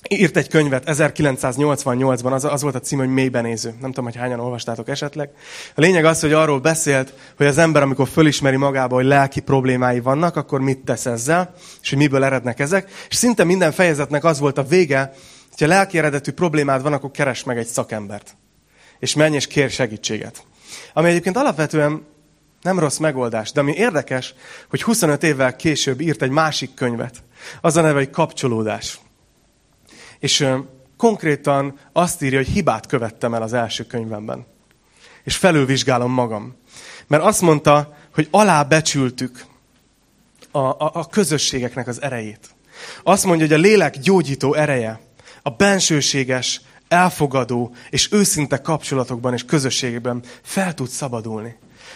[0.10, 3.70] írt egy könyvet 1988-ban, az, az volt a cím, hogy Mélybenéző.
[3.70, 5.30] Nem tudom, hogy hányan olvastátok esetleg.
[5.76, 10.00] A lényeg az, hogy arról beszélt, hogy az ember, amikor fölismeri magába, hogy lelki problémái
[10.00, 12.92] vannak, akkor mit tesz ezzel, és hogy miből erednek ezek.
[13.10, 15.14] És szinte minden fejezetnek az volt a vége,
[15.58, 18.36] hogyha lelki eredetű problémád van, akkor keres meg egy szakembert.
[19.00, 20.46] És menj és kér segítséget.
[20.94, 22.06] Ami egyébként alapvetően
[22.62, 24.34] nem rossz megoldás, de ami érdekes,
[24.70, 27.24] hogy 25 évvel később írt egy másik könyvet.
[27.62, 29.00] Az a neve, hogy kapcsolódás.
[30.20, 30.58] És ö,
[30.98, 34.46] konkrétan azt írja, hogy hibát követtem el az első könyvemben.
[35.24, 36.56] És felülvizsgálom magam.
[37.08, 39.46] Mert azt mondta, hogy alábecsültük
[40.52, 42.56] a, a, a közösségeknek az erejét.
[43.04, 45.00] Azt mondja, hogy a lélek gyógyító ereje,
[45.48, 51.56] a bensőséges, elfogadó és őszinte kapcsolatokban és közösségekben fel tud szabadulni.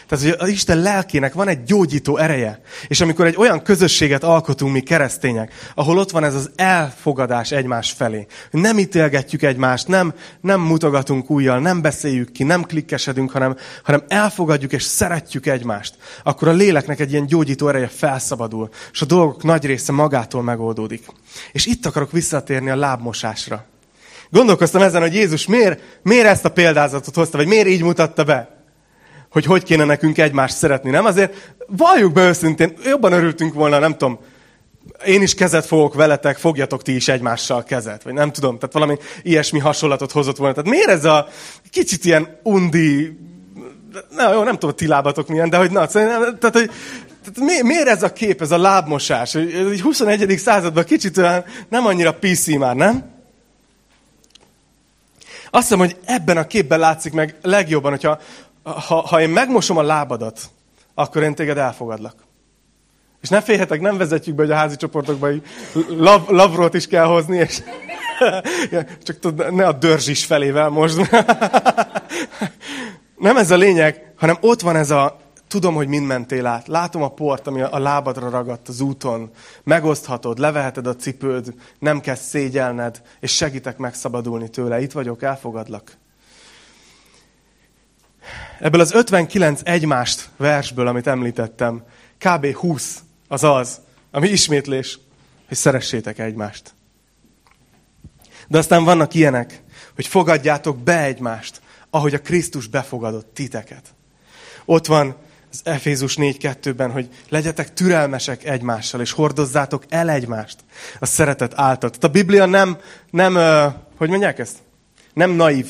[0.10, 2.62] Tehát, hogy az Isten lelkének van egy gyógyító ereje.
[2.88, 7.92] És amikor egy olyan közösséget alkotunk mi keresztények, ahol ott van ez az elfogadás egymás
[7.92, 13.56] felé, hogy nem ítélgetjük egymást, nem, nem mutogatunk újjal, nem beszéljük ki, nem klikkesedünk, hanem,
[13.84, 19.06] hanem elfogadjuk és szeretjük egymást, akkor a léleknek egy ilyen gyógyító ereje felszabadul, és a
[19.06, 21.06] dolgok nagy része magától megoldódik.
[21.52, 23.66] És itt akarok visszatérni a lábmosásra.
[24.30, 28.58] Gondolkoztam ezen, hogy Jézus miért, miért ezt a példázatot hozta, vagy miért így mutatta be
[29.30, 31.06] hogy hogy kéne nekünk egymást szeretni, nem?
[31.06, 34.20] Azért valljuk be őszintén, jobban örültünk volna, nem tudom,
[35.06, 38.98] én is kezet fogok veletek, fogjatok ti is egymással kezet, vagy nem tudom, tehát valami
[39.22, 40.54] ilyesmi hasonlatot hozott volna.
[40.54, 41.28] Tehát miért ez a
[41.70, 43.18] kicsit ilyen undi,
[44.16, 46.72] na jó, nem tudom, ti lábatok milyen, de hogy na, tehát, hogy,
[47.34, 49.36] tehát miért ez a kép, ez a lábmosás?
[49.36, 50.38] Ez 21.
[50.38, 53.18] században kicsit olyan nem annyira PC már, nem?
[55.52, 58.20] Azt hiszem, hogy ebben a képben látszik meg legjobban, hogyha
[58.72, 60.42] ha, ha én megmosom a lábadat,
[60.94, 62.28] akkor én téged elfogadlak.
[63.22, 65.28] És ne féljetek, nem vezetjük be, hogy a házi csoportokba
[65.88, 67.62] lav, lavrót is kell hozni, és
[69.04, 71.10] csak tud, ne a dörzs felével most.
[73.18, 76.68] nem ez a lényeg, hanem ott van ez a, tudom, hogy mind mentél át.
[76.68, 79.30] Látom a port, ami a lábadra ragadt az úton.
[79.64, 84.82] Megoszthatod, leveheted a cipőd, nem kell szégyelned, és segítek megszabadulni tőle.
[84.82, 85.98] Itt vagyok, elfogadlak.
[88.60, 91.84] Ebből az 59 egymást versből, amit említettem,
[92.18, 92.54] kb.
[92.54, 93.80] 20 az az,
[94.12, 95.00] ami ismétlés,
[95.48, 96.74] hogy szeressétek egymást.
[98.48, 99.62] De aztán vannak ilyenek,
[99.96, 103.94] hogy fogadjátok be egymást, ahogy a Krisztus befogadott titeket.
[104.66, 105.16] Ott van
[105.52, 110.58] az Efézus 4.2-ben, hogy legyetek türelmesek egymással, és hordozzátok el egymást
[111.00, 111.90] a szeretet által.
[111.90, 112.78] Tehát a Biblia nem,
[113.10, 113.38] nem
[113.98, 114.58] hogy mondják ezt?
[115.14, 115.68] Nem naív,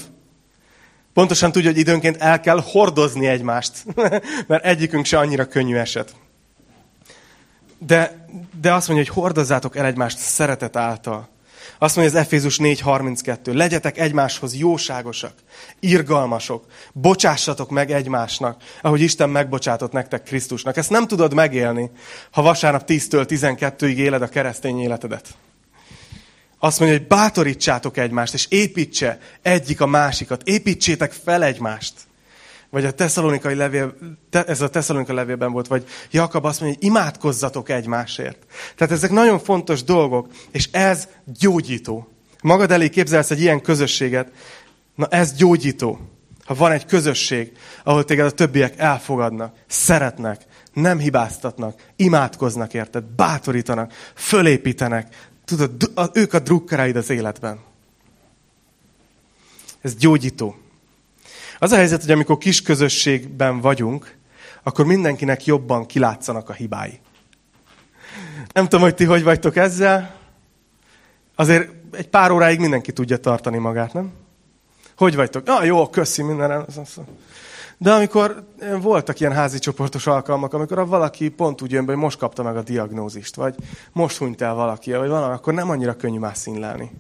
[1.14, 3.86] Pontosan tudja, hogy időnként el kell hordozni egymást,
[4.48, 6.16] mert egyikünk se annyira könnyű eset.
[7.78, 8.26] De,
[8.62, 11.30] de azt mondja, hogy hordozzátok el egymást szeretet által.
[11.82, 13.54] Azt mondja az Efézus 4.32.
[13.54, 15.34] Legyetek egymáshoz jóságosak,
[15.80, 20.78] irgalmasok, bocsássatok meg egymásnak, ahogy Isten megbocsátott nektek Krisztusnak.
[20.78, 21.92] Ezt nem tudod megélni,
[22.32, 25.28] ha vasárnap 10-től 12-ig éled a keresztény életedet.
[26.60, 30.44] Azt mondja, hogy bátorítsátok egymást, és építse egyik a másikat.
[30.44, 31.94] Építsétek fel egymást.
[32.70, 33.96] Vagy a tesszalonikai levél,
[34.30, 38.46] te, ez a tesszalonikai levélben volt, vagy Jakab azt mondja, hogy imádkozzatok egymásért.
[38.76, 42.08] Tehát ezek nagyon fontos dolgok, és ez gyógyító.
[42.42, 44.32] Magad elé képzelsz egy ilyen közösséget,
[44.96, 46.00] na ez gyógyító.
[46.46, 47.52] Ha van egy közösség,
[47.84, 56.40] ahol téged a többiek elfogadnak, szeretnek, nem hibáztatnak, imádkoznak érted, bátorítanak, fölépítenek, Tudod, ők a
[56.40, 57.60] drukkeráid az életben.
[59.82, 60.58] Ez gyógyító.
[61.60, 64.16] Az a helyzet, hogy amikor kis közösségben vagyunk,
[64.64, 67.00] akkor mindenkinek jobban kilátszanak a hibái.
[68.54, 70.16] Nem tudom, hogy ti hogy vagytok ezzel.
[71.36, 74.12] Azért egy pár óráig mindenki tudja tartani magát, nem?
[74.96, 75.48] Hogy vagytok?
[75.48, 76.66] Ah, jó, köszi minden.
[77.82, 78.48] De amikor
[78.82, 82.44] voltak ilyen házi csoportos alkalmak, amikor a valaki pont úgy jön be, hogy most kapta
[82.44, 83.56] meg a diagnózist, vagy
[83.92, 86.92] most hunyt el valaki, vagy valami, akkor nem annyira könnyű már színlelni.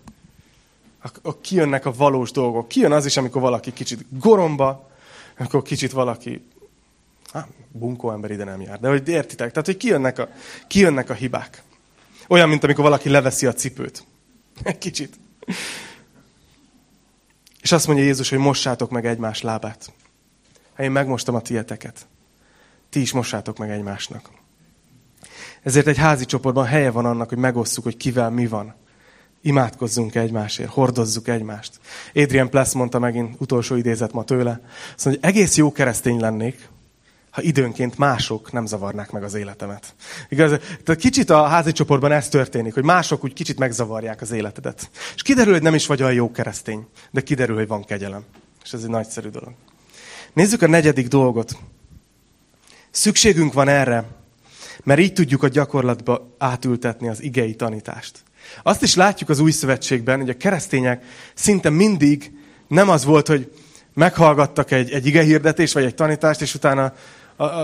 [1.41, 2.67] Kijönnek a valós dolgok.
[2.67, 4.89] Kijön az is, amikor valaki kicsit goromba,
[5.37, 6.47] akkor kicsit valaki
[7.33, 8.79] Há, bunkó ember ide nem jár.
[8.79, 9.49] De hogy értitek?
[9.49, 10.29] Tehát, hogy kijönnek a,
[10.67, 11.63] kijönnek a hibák.
[12.27, 14.05] Olyan, mint amikor valaki leveszi a cipőt.
[14.63, 15.19] Egy kicsit.
[17.61, 19.91] És azt mondja Jézus, hogy mossátok meg egymás lábát.
[20.79, 22.07] Én megmostam a tieteket.
[22.89, 24.29] Ti is mossátok meg egymásnak.
[25.63, 28.75] Ezért egy házi csoportban helye van annak, hogy megosszuk, hogy kivel mi van.
[29.41, 31.79] Imádkozzunk egymásért, hordozzuk egymást.
[32.15, 34.61] Adrian Pless mondta megint, utolsó idézet ma tőle,
[34.95, 36.69] azt mondja, hogy egész jó keresztény lennék,
[37.29, 39.95] ha időnként mások nem zavarnák meg az életemet.
[40.29, 40.49] Igaz?
[40.83, 44.89] Tehát kicsit a házi csoportban ez történik, hogy mások úgy kicsit megzavarják az életedet.
[45.15, 48.23] És kiderül, hogy nem is vagy olyan jó keresztény, de kiderül, hogy van kegyelem.
[48.63, 49.53] És ez egy nagyszerű dolog.
[50.33, 51.57] Nézzük a negyedik dolgot.
[52.91, 54.05] Szükségünk van erre,
[54.83, 58.23] mert így tudjuk a gyakorlatba átültetni az igei tanítást.
[58.63, 62.31] Azt is látjuk az új szövetségben, hogy a keresztények szinte mindig
[62.67, 63.51] nem az volt, hogy
[63.93, 66.93] meghallgattak egy, egy igehirdetést, vagy egy tanítást, és utána,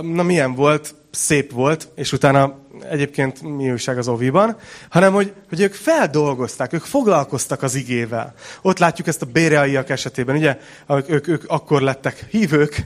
[0.02, 4.58] na milyen volt, szép volt, és utána egyébként mi újság az oviban,
[4.90, 8.34] hanem hogy, hogy ők feldolgozták, ők foglalkoztak az igével.
[8.62, 10.58] Ott látjuk ezt a béreaiak esetében, ugye,
[10.90, 12.84] ők, ők, ők akkor lettek hívők,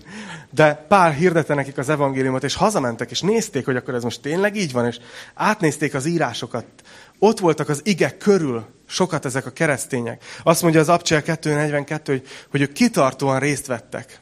[0.52, 4.56] de pár hirdette nekik az evangéliumot, és hazamentek, és nézték, hogy akkor ez most tényleg
[4.56, 5.00] így van, és
[5.34, 6.66] átnézték az írásokat.
[7.20, 10.24] Ott voltak az igek körül sokat ezek a keresztények.
[10.44, 14.22] Azt mondja az Abcsel 2.42, hogy, hogy ők kitartóan részt vettek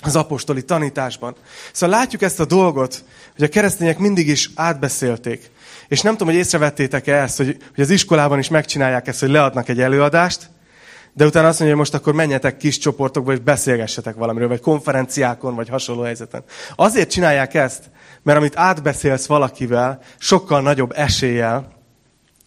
[0.00, 1.34] az apostoli tanításban.
[1.72, 3.04] Szóval látjuk ezt a dolgot,
[3.34, 5.50] hogy a keresztények mindig is átbeszélték.
[5.88, 9.68] És nem tudom, hogy észrevettétek-e ezt, hogy, hogy az iskolában is megcsinálják ezt, hogy leadnak
[9.68, 10.50] egy előadást,
[11.12, 15.54] de utána azt mondja, hogy most akkor menjetek kis csoportokba, és beszélgessetek valamiről, vagy konferenciákon,
[15.54, 16.44] vagy hasonló helyzeten.
[16.74, 17.90] Azért csinálják ezt,
[18.22, 21.75] mert amit átbeszélsz valakivel, sokkal nagyobb eséllyel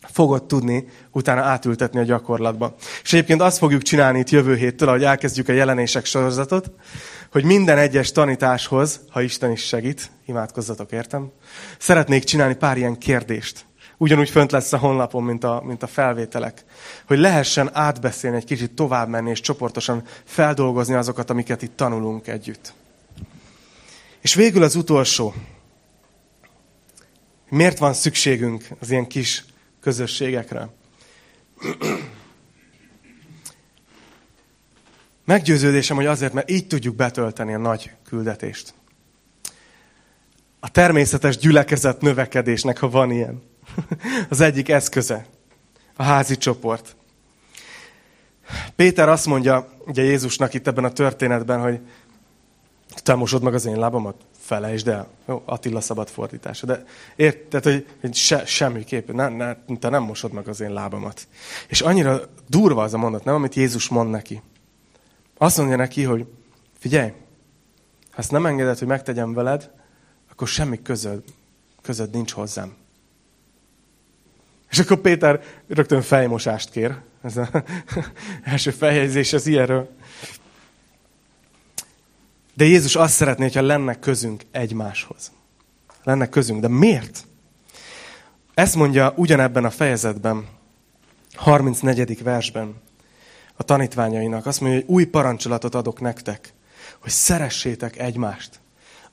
[0.01, 2.75] fogod tudni utána átültetni a gyakorlatba.
[3.03, 6.71] És egyébként azt fogjuk csinálni itt jövő héttől, ahogy elkezdjük a jelenések sorozatot,
[7.31, 11.31] hogy minden egyes tanításhoz, ha Isten is segít, imádkozzatok, értem,
[11.77, 13.65] szeretnék csinálni pár ilyen kérdést.
[13.97, 16.63] Ugyanúgy fönt lesz a honlapon, mint a, mint a felvételek.
[17.07, 22.73] Hogy lehessen átbeszélni, egy kicsit tovább menni, és csoportosan feldolgozni azokat, amiket itt tanulunk együtt.
[24.21, 25.33] És végül az utolsó.
[27.49, 29.45] Miért van szükségünk az ilyen kis
[29.81, 30.69] közösségekre?
[35.25, 38.73] Meggyőződésem, hogy azért, mert így tudjuk betölteni a nagy küldetést.
[40.59, 43.41] A természetes gyülekezet növekedésnek, ha van ilyen.
[44.29, 45.25] Az egyik eszköze.
[45.95, 46.95] A házi csoport.
[48.75, 51.79] Péter azt mondja, ugye Jézusnak itt ebben a történetben, hogy
[53.03, 54.15] te mosod meg az én lábamat?
[54.49, 55.07] Felejtsd el.
[55.27, 56.65] Jó, Attila szabad fordítása.
[56.65, 56.83] De
[57.15, 61.27] érted, hogy, hogy se, semmiképpen, ne, ne, te nem mosod meg az én lábamat.
[61.67, 64.41] És annyira durva az a mondat, nem, amit Jézus mond neki.
[65.37, 66.25] Azt mondja neki, hogy
[66.79, 67.09] figyelj,
[68.11, 69.71] ha ezt nem engeded, hogy megtegyem veled,
[70.31, 71.23] akkor semmi közöd,
[71.81, 72.75] közöd nincs hozzám.
[74.69, 76.95] És akkor Péter rögtön fejmosást kér.
[77.21, 77.47] Ez az
[78.43, 79.89] első feljegyzés az ilyenről.
[82.59, 85.31] De Jézus azt szeretné, hogyha lenne közünk egymáshoz.
[86.03, 86.61] Lenne közünk.
[86.61, 87.27] De miért?
[88.53, 90.47] Ezt mondja ugyanebben a fejezetben,
[91.33, 92.23] 34.
[92.23, 92.75] versben
[93.55, 94.45] a tanítványainak.
[94.45, 96.53] Azt mondja, hogy új parancsolatot adok nektek,
[97.01, 98.59] hogy szeressétek egymást.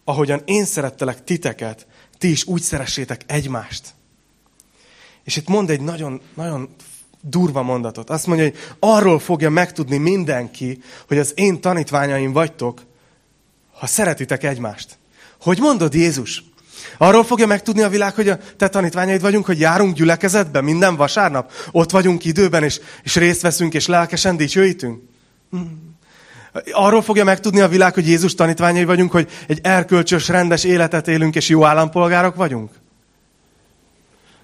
[0.04, 1.86] Ahogyan én szerettelek titeket,
[2.18, 3.94] ti is úgy szeressétek egymást.
[5.24, 6.68] És itt mond egy nagyon, nagyon
[7.20, 8.10] durva mondatot.
[8.10, 12.94] Azt mondja, hogy arról fogja megtudni mindenki, hogy az én tanítványaim vagytok,
[13.78, 14.98] ha szeretitek egymást.
[15.40, 16.44] Hogy mondod Jézus?
[16.98, 21.52] Arról fogja megtudni a világ, hogy a te tanítványaid vagyunk, hogy járunk gyülekezetbe minden vasárnap,
[21.70, 25.02] ott vagyunk időben, és, és részt veszünk, és lelkesen dicsőítünk.
[25.50, 25.94] Hmm.
[26.72, 31.34] Arról fogja megtudni a világ, hogy Jézus tanítványai vagyunk, hogy egy erkölcsös, rendes életet élünk,
[31.36, 32.70] és jó állampolgárok vagyunk?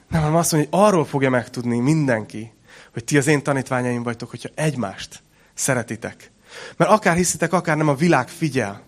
[0.09, 2.53] Nem, hanem azt mondja, hogy arról fogja megtudni mindenki,
[2.93, 5.23] hogy ti az én tanítványaim vagytok, hogyha egymást
[5.55, 6.31] szeretitek.
[6.77, 8.83] Mert akár hiszitek, akár nem, a világ figyel.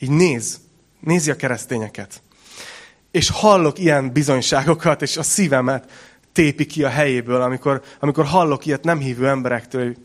[0.00, 0.60] Így néz,
[1.00, 2.22] nézi a keresztényeket
[3.10, 5.92] és hallok ilyen bizonyságokat, és a szívemet
[6.32, 9.98] tépi ki a helyéből, amikor, amikor hallok ilyet nem hívő emberektől, hogy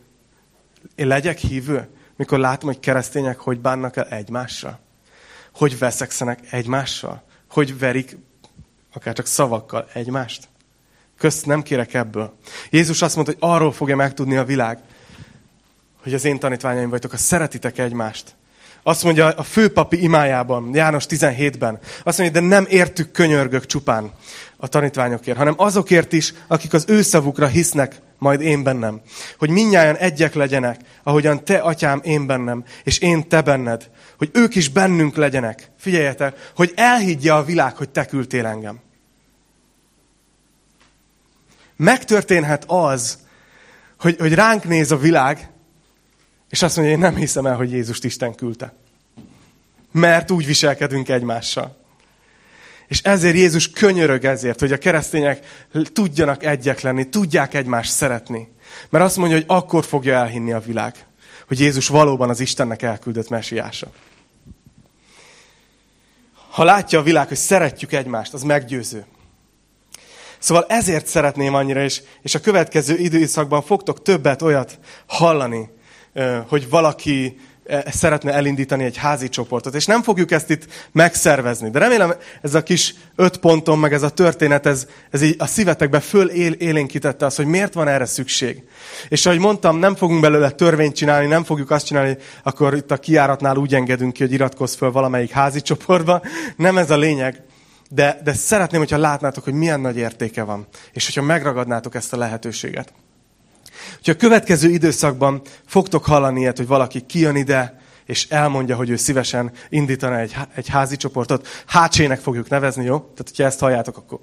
[0.95, 4.79] én legyek hívő, mikor látom, hogy keresztények hogy bánnak el egymással,
[5.53, 8.17] hogy veszekszenek egymással, hogy verik
[8.93, 10.47] akár csak szavakkal egymást.
[11.17, 12.38] Közt nem kérek ebből.
[12.69, 14.79] Jézus azt mondta, hogy arról fogja megtudni a világ,
[16.03, 18.36] hogy az én tanítványaim vagytok, ha szeretitek egymást.
[18.88, 21.80] Azt mondja a főpapi imájában, János 17-ben.
[22.03, 24.12] Azt mondja, de nem értük könyörgök csupán
[24.57, 29.01] a tanítványokért, hanem azokért is, akik az ő szavukra hisznek majd én bennem.
[29.38, 33.89] Hogy minnyáján egyek legyenek, ahogyan te, atyám, én bennem, és én te benned.
[34.18, 35.72] Hogy ők is bennünk legyenek.
[35.78, 38.80] Figyeljetek, hogy elhiggye a világ, hogy te küldtél engem.
[41.76, 43.18] Megtörténhet az,
[43.99, 45.49] hogy, hogy ránk néz a világ,
[46.49, 48.74] és azt mondja, én nem hiszem el, hogy Jézust Isten küldte.
[49.96, 51.78] Mert úgy viselkedünk egymással.
[52.88, 58.54] És ezért Jézus könyörög ezért, hogy a keresztények tudjanak egyek lenni, tudják egymást szeretni.
[58.89, 61.06] Mert azt mondja, hogy akkor fogja elhinni a világ,
[61.48, 63.88] hogy Jézus valóban az Istennek elküldött mesiása.
[66.50, 69.06] Ha látja a világ, hogy szeretjük egymást, az meggyőző.
[70.39, 75.70] Szóval ezért szeretném annyira, és, és a következő időszakban fogtok többet olyat hallani,
[76.48, 77.39] hogy valaki
[77.91, 79.76] szeretne elindítani egy házi csoportot.
[79.76, 81.70] És nem fogjuk ezt itt megszervezni.
[81.70, 85.45] De remélem ez a kis öt ponton, meg ez a történet, ez, ez így a
[85.45, 88.63] szívetekbe föl él, élénkítette azt, hogy miért van erre szükség.
[89.09, 92.97] És ahogy mondtam, nem fogunk belőle törvényt csinálni, nem fogjuk azt csinálni, akkor itt a
[92.97, 96.22] kiáratnál úgy engedünk ki, hogy iratkozz föl valamelyik házi csoportba.
[96.55, 97.43] Nem ez a lényeg.
[97.89, 100.68] De, de szeretném, hogyha látnátok, hogy milyen nagy értéke van.
[100.93, 102.93] És hogyha megragadnátok ezt a lehetőséget.
[103.97, 108.95] Úgyhogy a következő időszakban fogtok hallani ilyet, hogy valaki kijön ide, és elmondja, hogy ő
[108.95, 111.47] szívesen indítana egy, egy házi csoportot.
[111.65, 112.99] Hácsének fogjuk nevezni, jó?
[112.99, 114.19] Tehát, hogyha ezt halljátok, akkor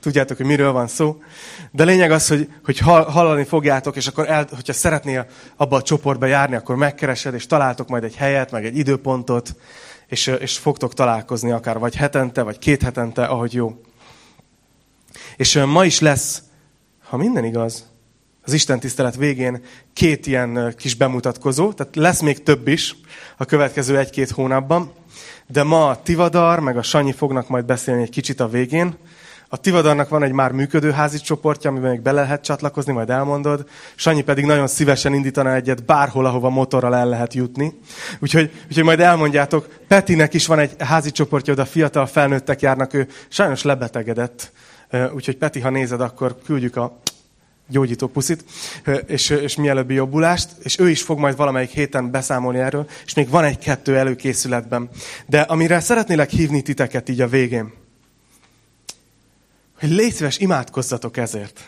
[0.00, 1.22] tudjátok, hogy miről van szó.
[1.70, 5.26] De lényeg az, hogy, hogy hallani fogjátok, és akkor, el, hogyha szeretnél
[5.56, 9.56] abba a csoportba járni, akkor megkeresed, és találtok majd egy helyet, meg egy időpontot,
[10.06, 13.80] és, és fogtok találkozni akár vagy hetente, vagy két hetente, ahogy jó.
[15.36, 16.42] És ma is lesz,
[17.08, 17.91] ha minden igaz,
[18.44, 19.62] az Isten tisztelet végén
[19.92, 22.96] két ilyen kis bemutatkozó, tehát lesz még több is
[23.36, 24.92] a következő egy-két hónapban,
[25.46, 28.96] de ma a Tivadar, meg a Sanyi fognak majd beszélni egy kicsit a végén.
[29.48, 33.68] A Tivadarnak van egy már működő házi csoportja, amiben még bele lehet csatlakozni, majd elmondod.
[33.94, 37.78] Sanyi pedig nagyon szívesen indítana egyet bárhol, ahova motorral el lehet jutni.
[38.20, 43.08] Úgyhogy, úgyhogy majd elmondjátok, Petinek is van egy házi csoportja, oda fiatal felnőttek járnak, ő
[43.28, 44.52] sajnos lebetegedett.
[45.14, 47.00] Úgyhogy Peti, ha nézed, akkor küldjük a
[47.68, 48.44] gyógyító puszit,
[49.06, 53.28] és, és mielőbbi jobbulást, és ő is fog majd valamelyik héten beszámolni erről, és még
[53.28, 54.88] van egy-kettő előkészületben.
[55.26, 57.72] De amire szeretnélek hívni titeket így a végén,
[59.80, 61.60] hogy légy szíves, imádkozzatok ezért.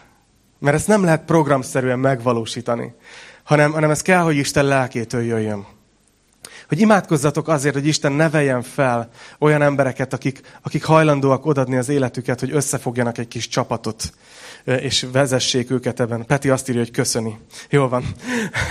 [0.59, 2.95] Mert ezt nem lehet programszerűen megvalósítani,
[3.43, 5.67] hanem, hanem ez kell, hogy Isten lelkétől jöjjön.
[6.69, 12.41] Hogy imádkozzatok azért, hogy Isten neveljen fel olyan embereket, akik, akik hajlandóak odadni az életüket,
[12.41, 14.13] hogy összefogjanak egy kis csapatot,
[14.65, 16.27] és vezessék őket ebben.
[16.27, 17.39] Peti azt írja, hogy köszöni.
[17.71, 18.05] Jól van.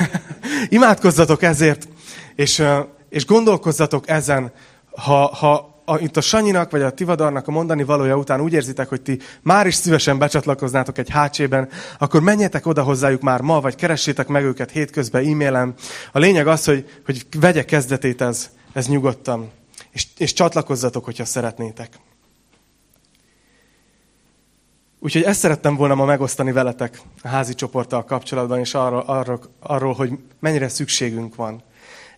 [0.69, 1.87] Imádkozzatok ezért,
[2.35, 2.63] és,
[3.09, 4.51] és gondolkozzatok ezen,
[4.91, 8.89] ha, ha a, itt a Sanyinak vagy a Tivadarnak a mondani valója után úgy érzitek,
[8.89, 13.75] hogy ti már is szívesen becsatlakoznátok egy hátsében, akkor menjetek oda hozzájuk már ma, vagy
[13.75, 15.73] keressétek meg őket hétközben e-mailen.
[16.11, 19.51] A lényeg az, hogy, hogy vegye kezdetét ez, ez nyugodtan,
[19.91, 21.89] és, és csatlakozzatok, hogyha szeretnétek.
[25.03, 29.93] Úgyhogy ezt szerettem volna ma megosztani veletek a házi csoporttal kapcsolatban, és arról, arról, arról,
[29.93, 31.63] hogy mennyire szükségünk van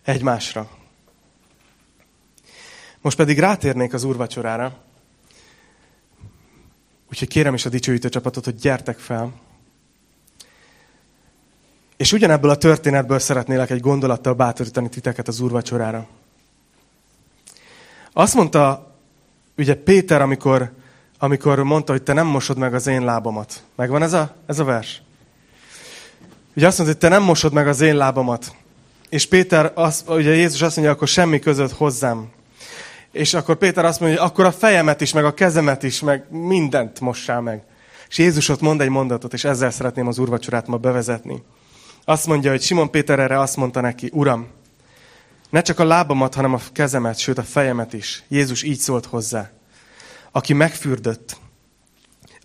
[0.03, 0.69] egymásra.
[3.01, 4.77] Most pedig rátérnék az úrvacsorára.
[7.09, 9.33] Úgyhogy kérem is a dicsőítő csapatot, hogy gyertek fel.
[11.97, 16.07] És ugyanebből a történetből szeretnélek egy gondolattal bátorítani titeket az úrvacsorára.
[18.13, 18.91] Azt mondta
[19.57, 20.83] ugye Péter, amikor
[21.26, 23.63] amikor mondta, hogy te nem mosod meg az én lábamat.
[23.76, 25.01] Megvan ez a, ez a vers?
[26.55, 28.55] Ugye azt mondta, hogy te nem mosod meg az én lábamat.
[29.09, 32.30] És Péter, azt, ugye Jézus azt mondja, akkor semmi között hozzám.
[33.11, 36.26] És akkor Péter azt mondja, hogy akkor a fejemet is, meg a kezemet is, meg
[36.32, 37.63] mindent mossál meg.
[38.09, 41.43] És Jézus ott mond egy mondatot, és ezzel szeretném az úrvacsorát ma bevezetni.
[42.05, 44.47] Azt mondja, hogy Simon Péter erre azt mondta neki, Uram,
[45.49, 48.23] ne csak a lábamat, hanem a kezemet, sőt a fejemet is.
[48.28, 49.55] Jézus így szólt hozzá
[50.36, 51.38] aki megfürdött,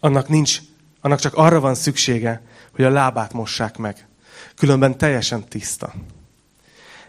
[0.00, 0.60] annak nincs,
[1.00, 2.42] annak csak arra van szüksége,
[2.74, 4.06] hogy a lábát mossák meg.
[4.56, 5.92] Különben teljesen tiszta.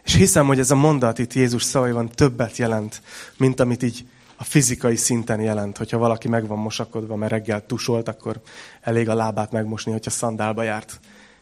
[0.03, 3.01] És hiszem, hogy ez a mondat itt Jézus szavaiban többet jelent,
[3.37, 4.05] mint amit így
[4.35, 5.77] a fizikai szinten jelent.
[5.77, 8.41] Hogyha valaki meg van mosakodva, mert reggel tusolt, akkor
[8.81, 10.99] elég a lábát megmosni, hogyha szandálba járt.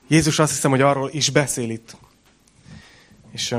[0.07, 1.97] Jézus azt hiszem, hogy arról is beszél itt.
[3.31, 3.55] És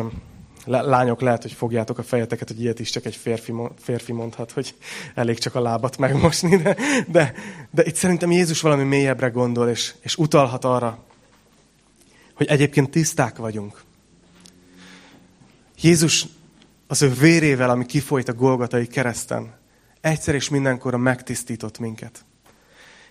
[0.64, 4.74] lányok, lehet, hogy fogjátok a fejeteket, hogy ilyet is csak egy férfi, férfi mondhat, hogy
[5.14, 7.34] elég csak a lábat megmosni, de, de,
[7.70, 10.98] de itt szerintem Jézus valami mélyebbre gondol, és, és utalhat arra,
[12.34, 13.82] hogy egyébként tiszták vagyunk.
[15.80, 16.26] Jézus
[16.86, 19.54] az ő vérével, ami kifolyt a Golgatai kereszten,
[20.00, 22.24] egyszer és mindenkorra megtisztított minket.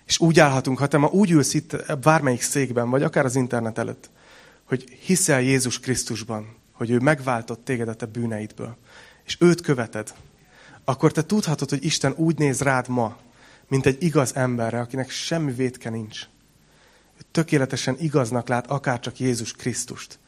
[0.06, 3.78] És úgy állhatunk, ha te ma úgy ülsz itt bármelyik székben, vagy akár az internet
[3.78, 4.10] előtt,
[4.64, 8.76] hogy hiszel Jézus Krisztusban, hogy ő megváltott téged a te bűneidből,
[9.24, 10.14] és őt követed,
[10.84, 13.16] akkor te tudhatod, hogy Isten úgy néz rád ma,
[13.68, 16.20] mint egy igaz emberre, akinek semmi vétke nincs.
[17.18, 20.18] Ő tökéletesen igaznak lát akár csak Jézus Krisztust,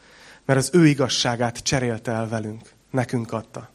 [0.44, 3.70] mert az ő igazságát cserélte el velünk, nekünk adta.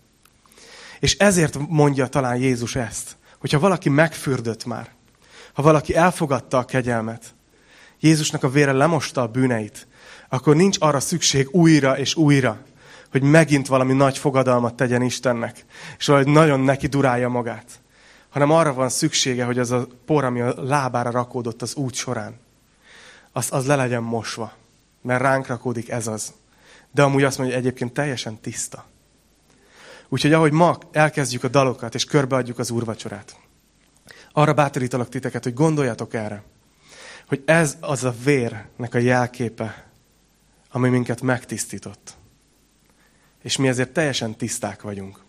[0.99, 4.89] És ezért mondja talán Jézus ezt, Hogyha valaki megfürdött már,
[5.53, 7.36] ha valaki elfogadta a kegyelmet,
[7.99, 9.88] Jézusnak a vére lemosta a bűneit,
[10.30, 12.61] akkor nincs arra szükség újra és újra,
[13.12, 15.66] hogy megint valami nagy fogadalmat tegyen Istennek,
[15.97, 17.80] és valahogy nagyon neki durálja magát.
[18.30, 22.39] Hanem arra van szüksége, hogy az a por, ami a lábára rakódott az út során,
[23.32, 24.53] az, az le legyen mosva.
[25.01, 26.34] Mert ránk rakódik ez az.
[26.91, 28.86] De amúgy azt mondja, hogy egyébként teljesen tiszta.
[30.10, 33.36] Úgyhogy ahogy ma elkezdjük a dalokat, és körbeadjuk az úrvacsorát,
[34.32, 36.43] arra bátorítalak titeket, hogy gondoljatok erre,
[37.28, 39.86] hogy ez az a vérnek a jelképe,
[40.72, 42.16] ami minket megtisztított.
[43.48, 45.20] És mi ezért teljesen tiszták vagyunk.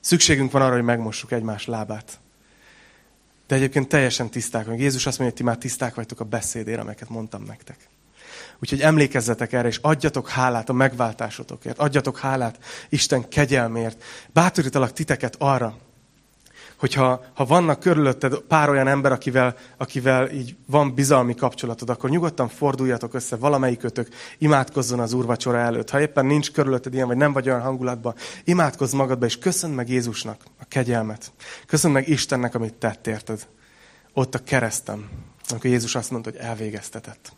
[0.00, 2.20] Szükségünk van arra, hogy megmossuk egymás lábát.
[3.46, 4.82] De egyébként teljesen tiszták vagyunk.
[4.82, 7.88] Jézus azt mondja, hogy ti már tiszták vagytok a beszédére, amelyeket mondtam nektek.
[8.58, 11.78] Úgyhogy emlékezzetek erre, és adjatok hálát a megváltásotokért.
[11.78, 12.58] Adjatok hálát
[12.88, 14.04] Isten kegyelmért.
[14.32, 15.78] Bátorítalak titeket arra,
[16.82, 22.48] hogyha ha vannak körülötted pár olyan ember, akivel, akivel így van bizalmi kapcsolatod, akkor nyugodtan
[22.48, 24.08] forduljatok össze, valamelyikötök
[24.38, 25.90] imádkozzon az úrvacsora előtt.
[25.90, 28.14] Ha éppen nincs körülötted ilyen, vagy nem vagy olyan hangulatban,
[28.44, 31.32] imádkozz magadba, és köszönd meg Jézusnak a kegyelmet.
[31.66, 33.46] Köszönd meg Istennek, amit tett, érted?
[34.12, 35.08] Ott a keresztem,
[35.48, 37.32] amikor Jézus azt mondta, hogy elvégeztetett.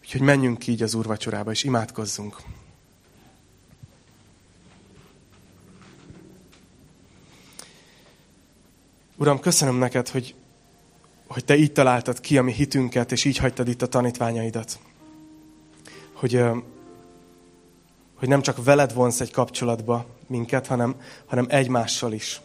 [0.00, 2.36] Úgyhogy menjünk így az úrvacsorába, és imádkozzunk.
[9.18, 10.34] Uram, köszönöm neked, hogy,
[11.26, 14.78] hogy te így találtad ki a mi hitünket, és így hagytad itt a tanítványaidat.
[16.12, 16.44] Hogy,
[18.14, 20.96] hogy nem csak veled vonsz egy kapcsolatba minket, hanem,
[21.26, 22.40] hanem egymással is.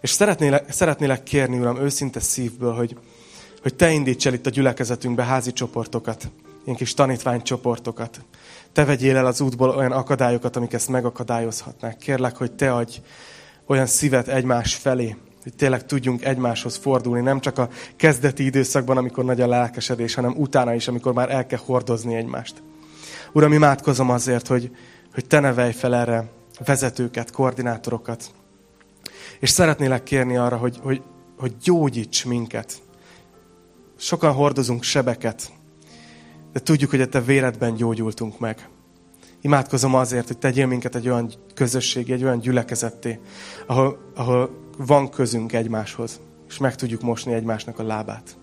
[0.00, 2.96] És szeretnélek, szeretnélek kérni, Uram, őszinte szívből, hogy,
[3.62, 6.30] hogy te indíts el itt a gyülekezetünkbe házi csoportokat,
[6.64, 8.20] ilyen kis tanítványcsoportokat.
[8.72, 11.96] Te vegyél el az útból olyan akadályokat, amik ezt megakadályozhatnák.
[11.96, 12.98] Kérlek, hogy te adj
[13.66, 15.16] olyan szívet egymás felé,
[15.46, 20.34] hogy tényleg tudjunk egymáshoz fordulni, nem csak a kezdeti időszakban, amikor nagy a lelkesedés, hanem
[20.36, 22.62] utána is, amikor már el kell hordozni egymást.
[23.32, 24.70] Uram, imádkozom azért, hogy,
[25.14, 26.28] hogy te nevelj fel erre
[26.64, 28.30] vezetőket, koordinátorokat.
[29.40, 31.02] És szeretnélek kérni arra, hogy, hogy,
[31.38, 32.72] hogy gyógyíts minket.
[33.96, 35.52] Sokan hordozunk sebeket,
[36.52, 38.68] de tudjuk, hogy a te véredben gyógyultunk meg.
[39.40, 43.20] Imádkozom azért, hogy tegyél minket egy olyan közösség, egy olyan gyülekezetté,
[43.66, 48.36] ahol, ahol van közünk egymáshoz, és meg tudjuk mosni egymásnak a lábát.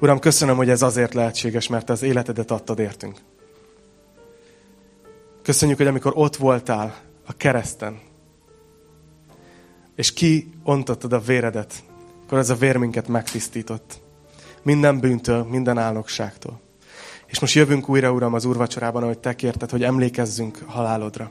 [0.00, 3.18] Uram, köszönöm, hogy ez azért lehetséges, mert az életedet adtad értünk.
[5.42, 6.96] Köszönjük, hogy amikor ott voltál
[7.26, 8.00] a kereszten,
[9.94, 11.74] és ki ontottad a véredet,
[12.22, 14.00] akkor ez a vér minket megtisztított.
[14.62, 16.60] Minden bűntől, minden álnokságtól.
[17.26, 21.30] És most jövünk újra, Uram, az úrvacsorában, ahogy te kérted, hogy emlékezzünk halálodra.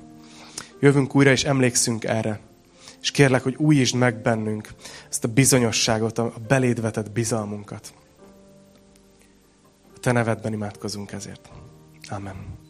[0.86, 2.40] Jövünk újra, és emlékszünk erre.
[3.02, 4.70] És kérlek, hogy újítsd meg bennünk
[5.10, 7.94] ezt a bizonyosságot, a beléd vetett bizalmunkat.
[9.96, 11.50] A te nevedben imádkozunk ezért.
[12.10, 12.65] Amen.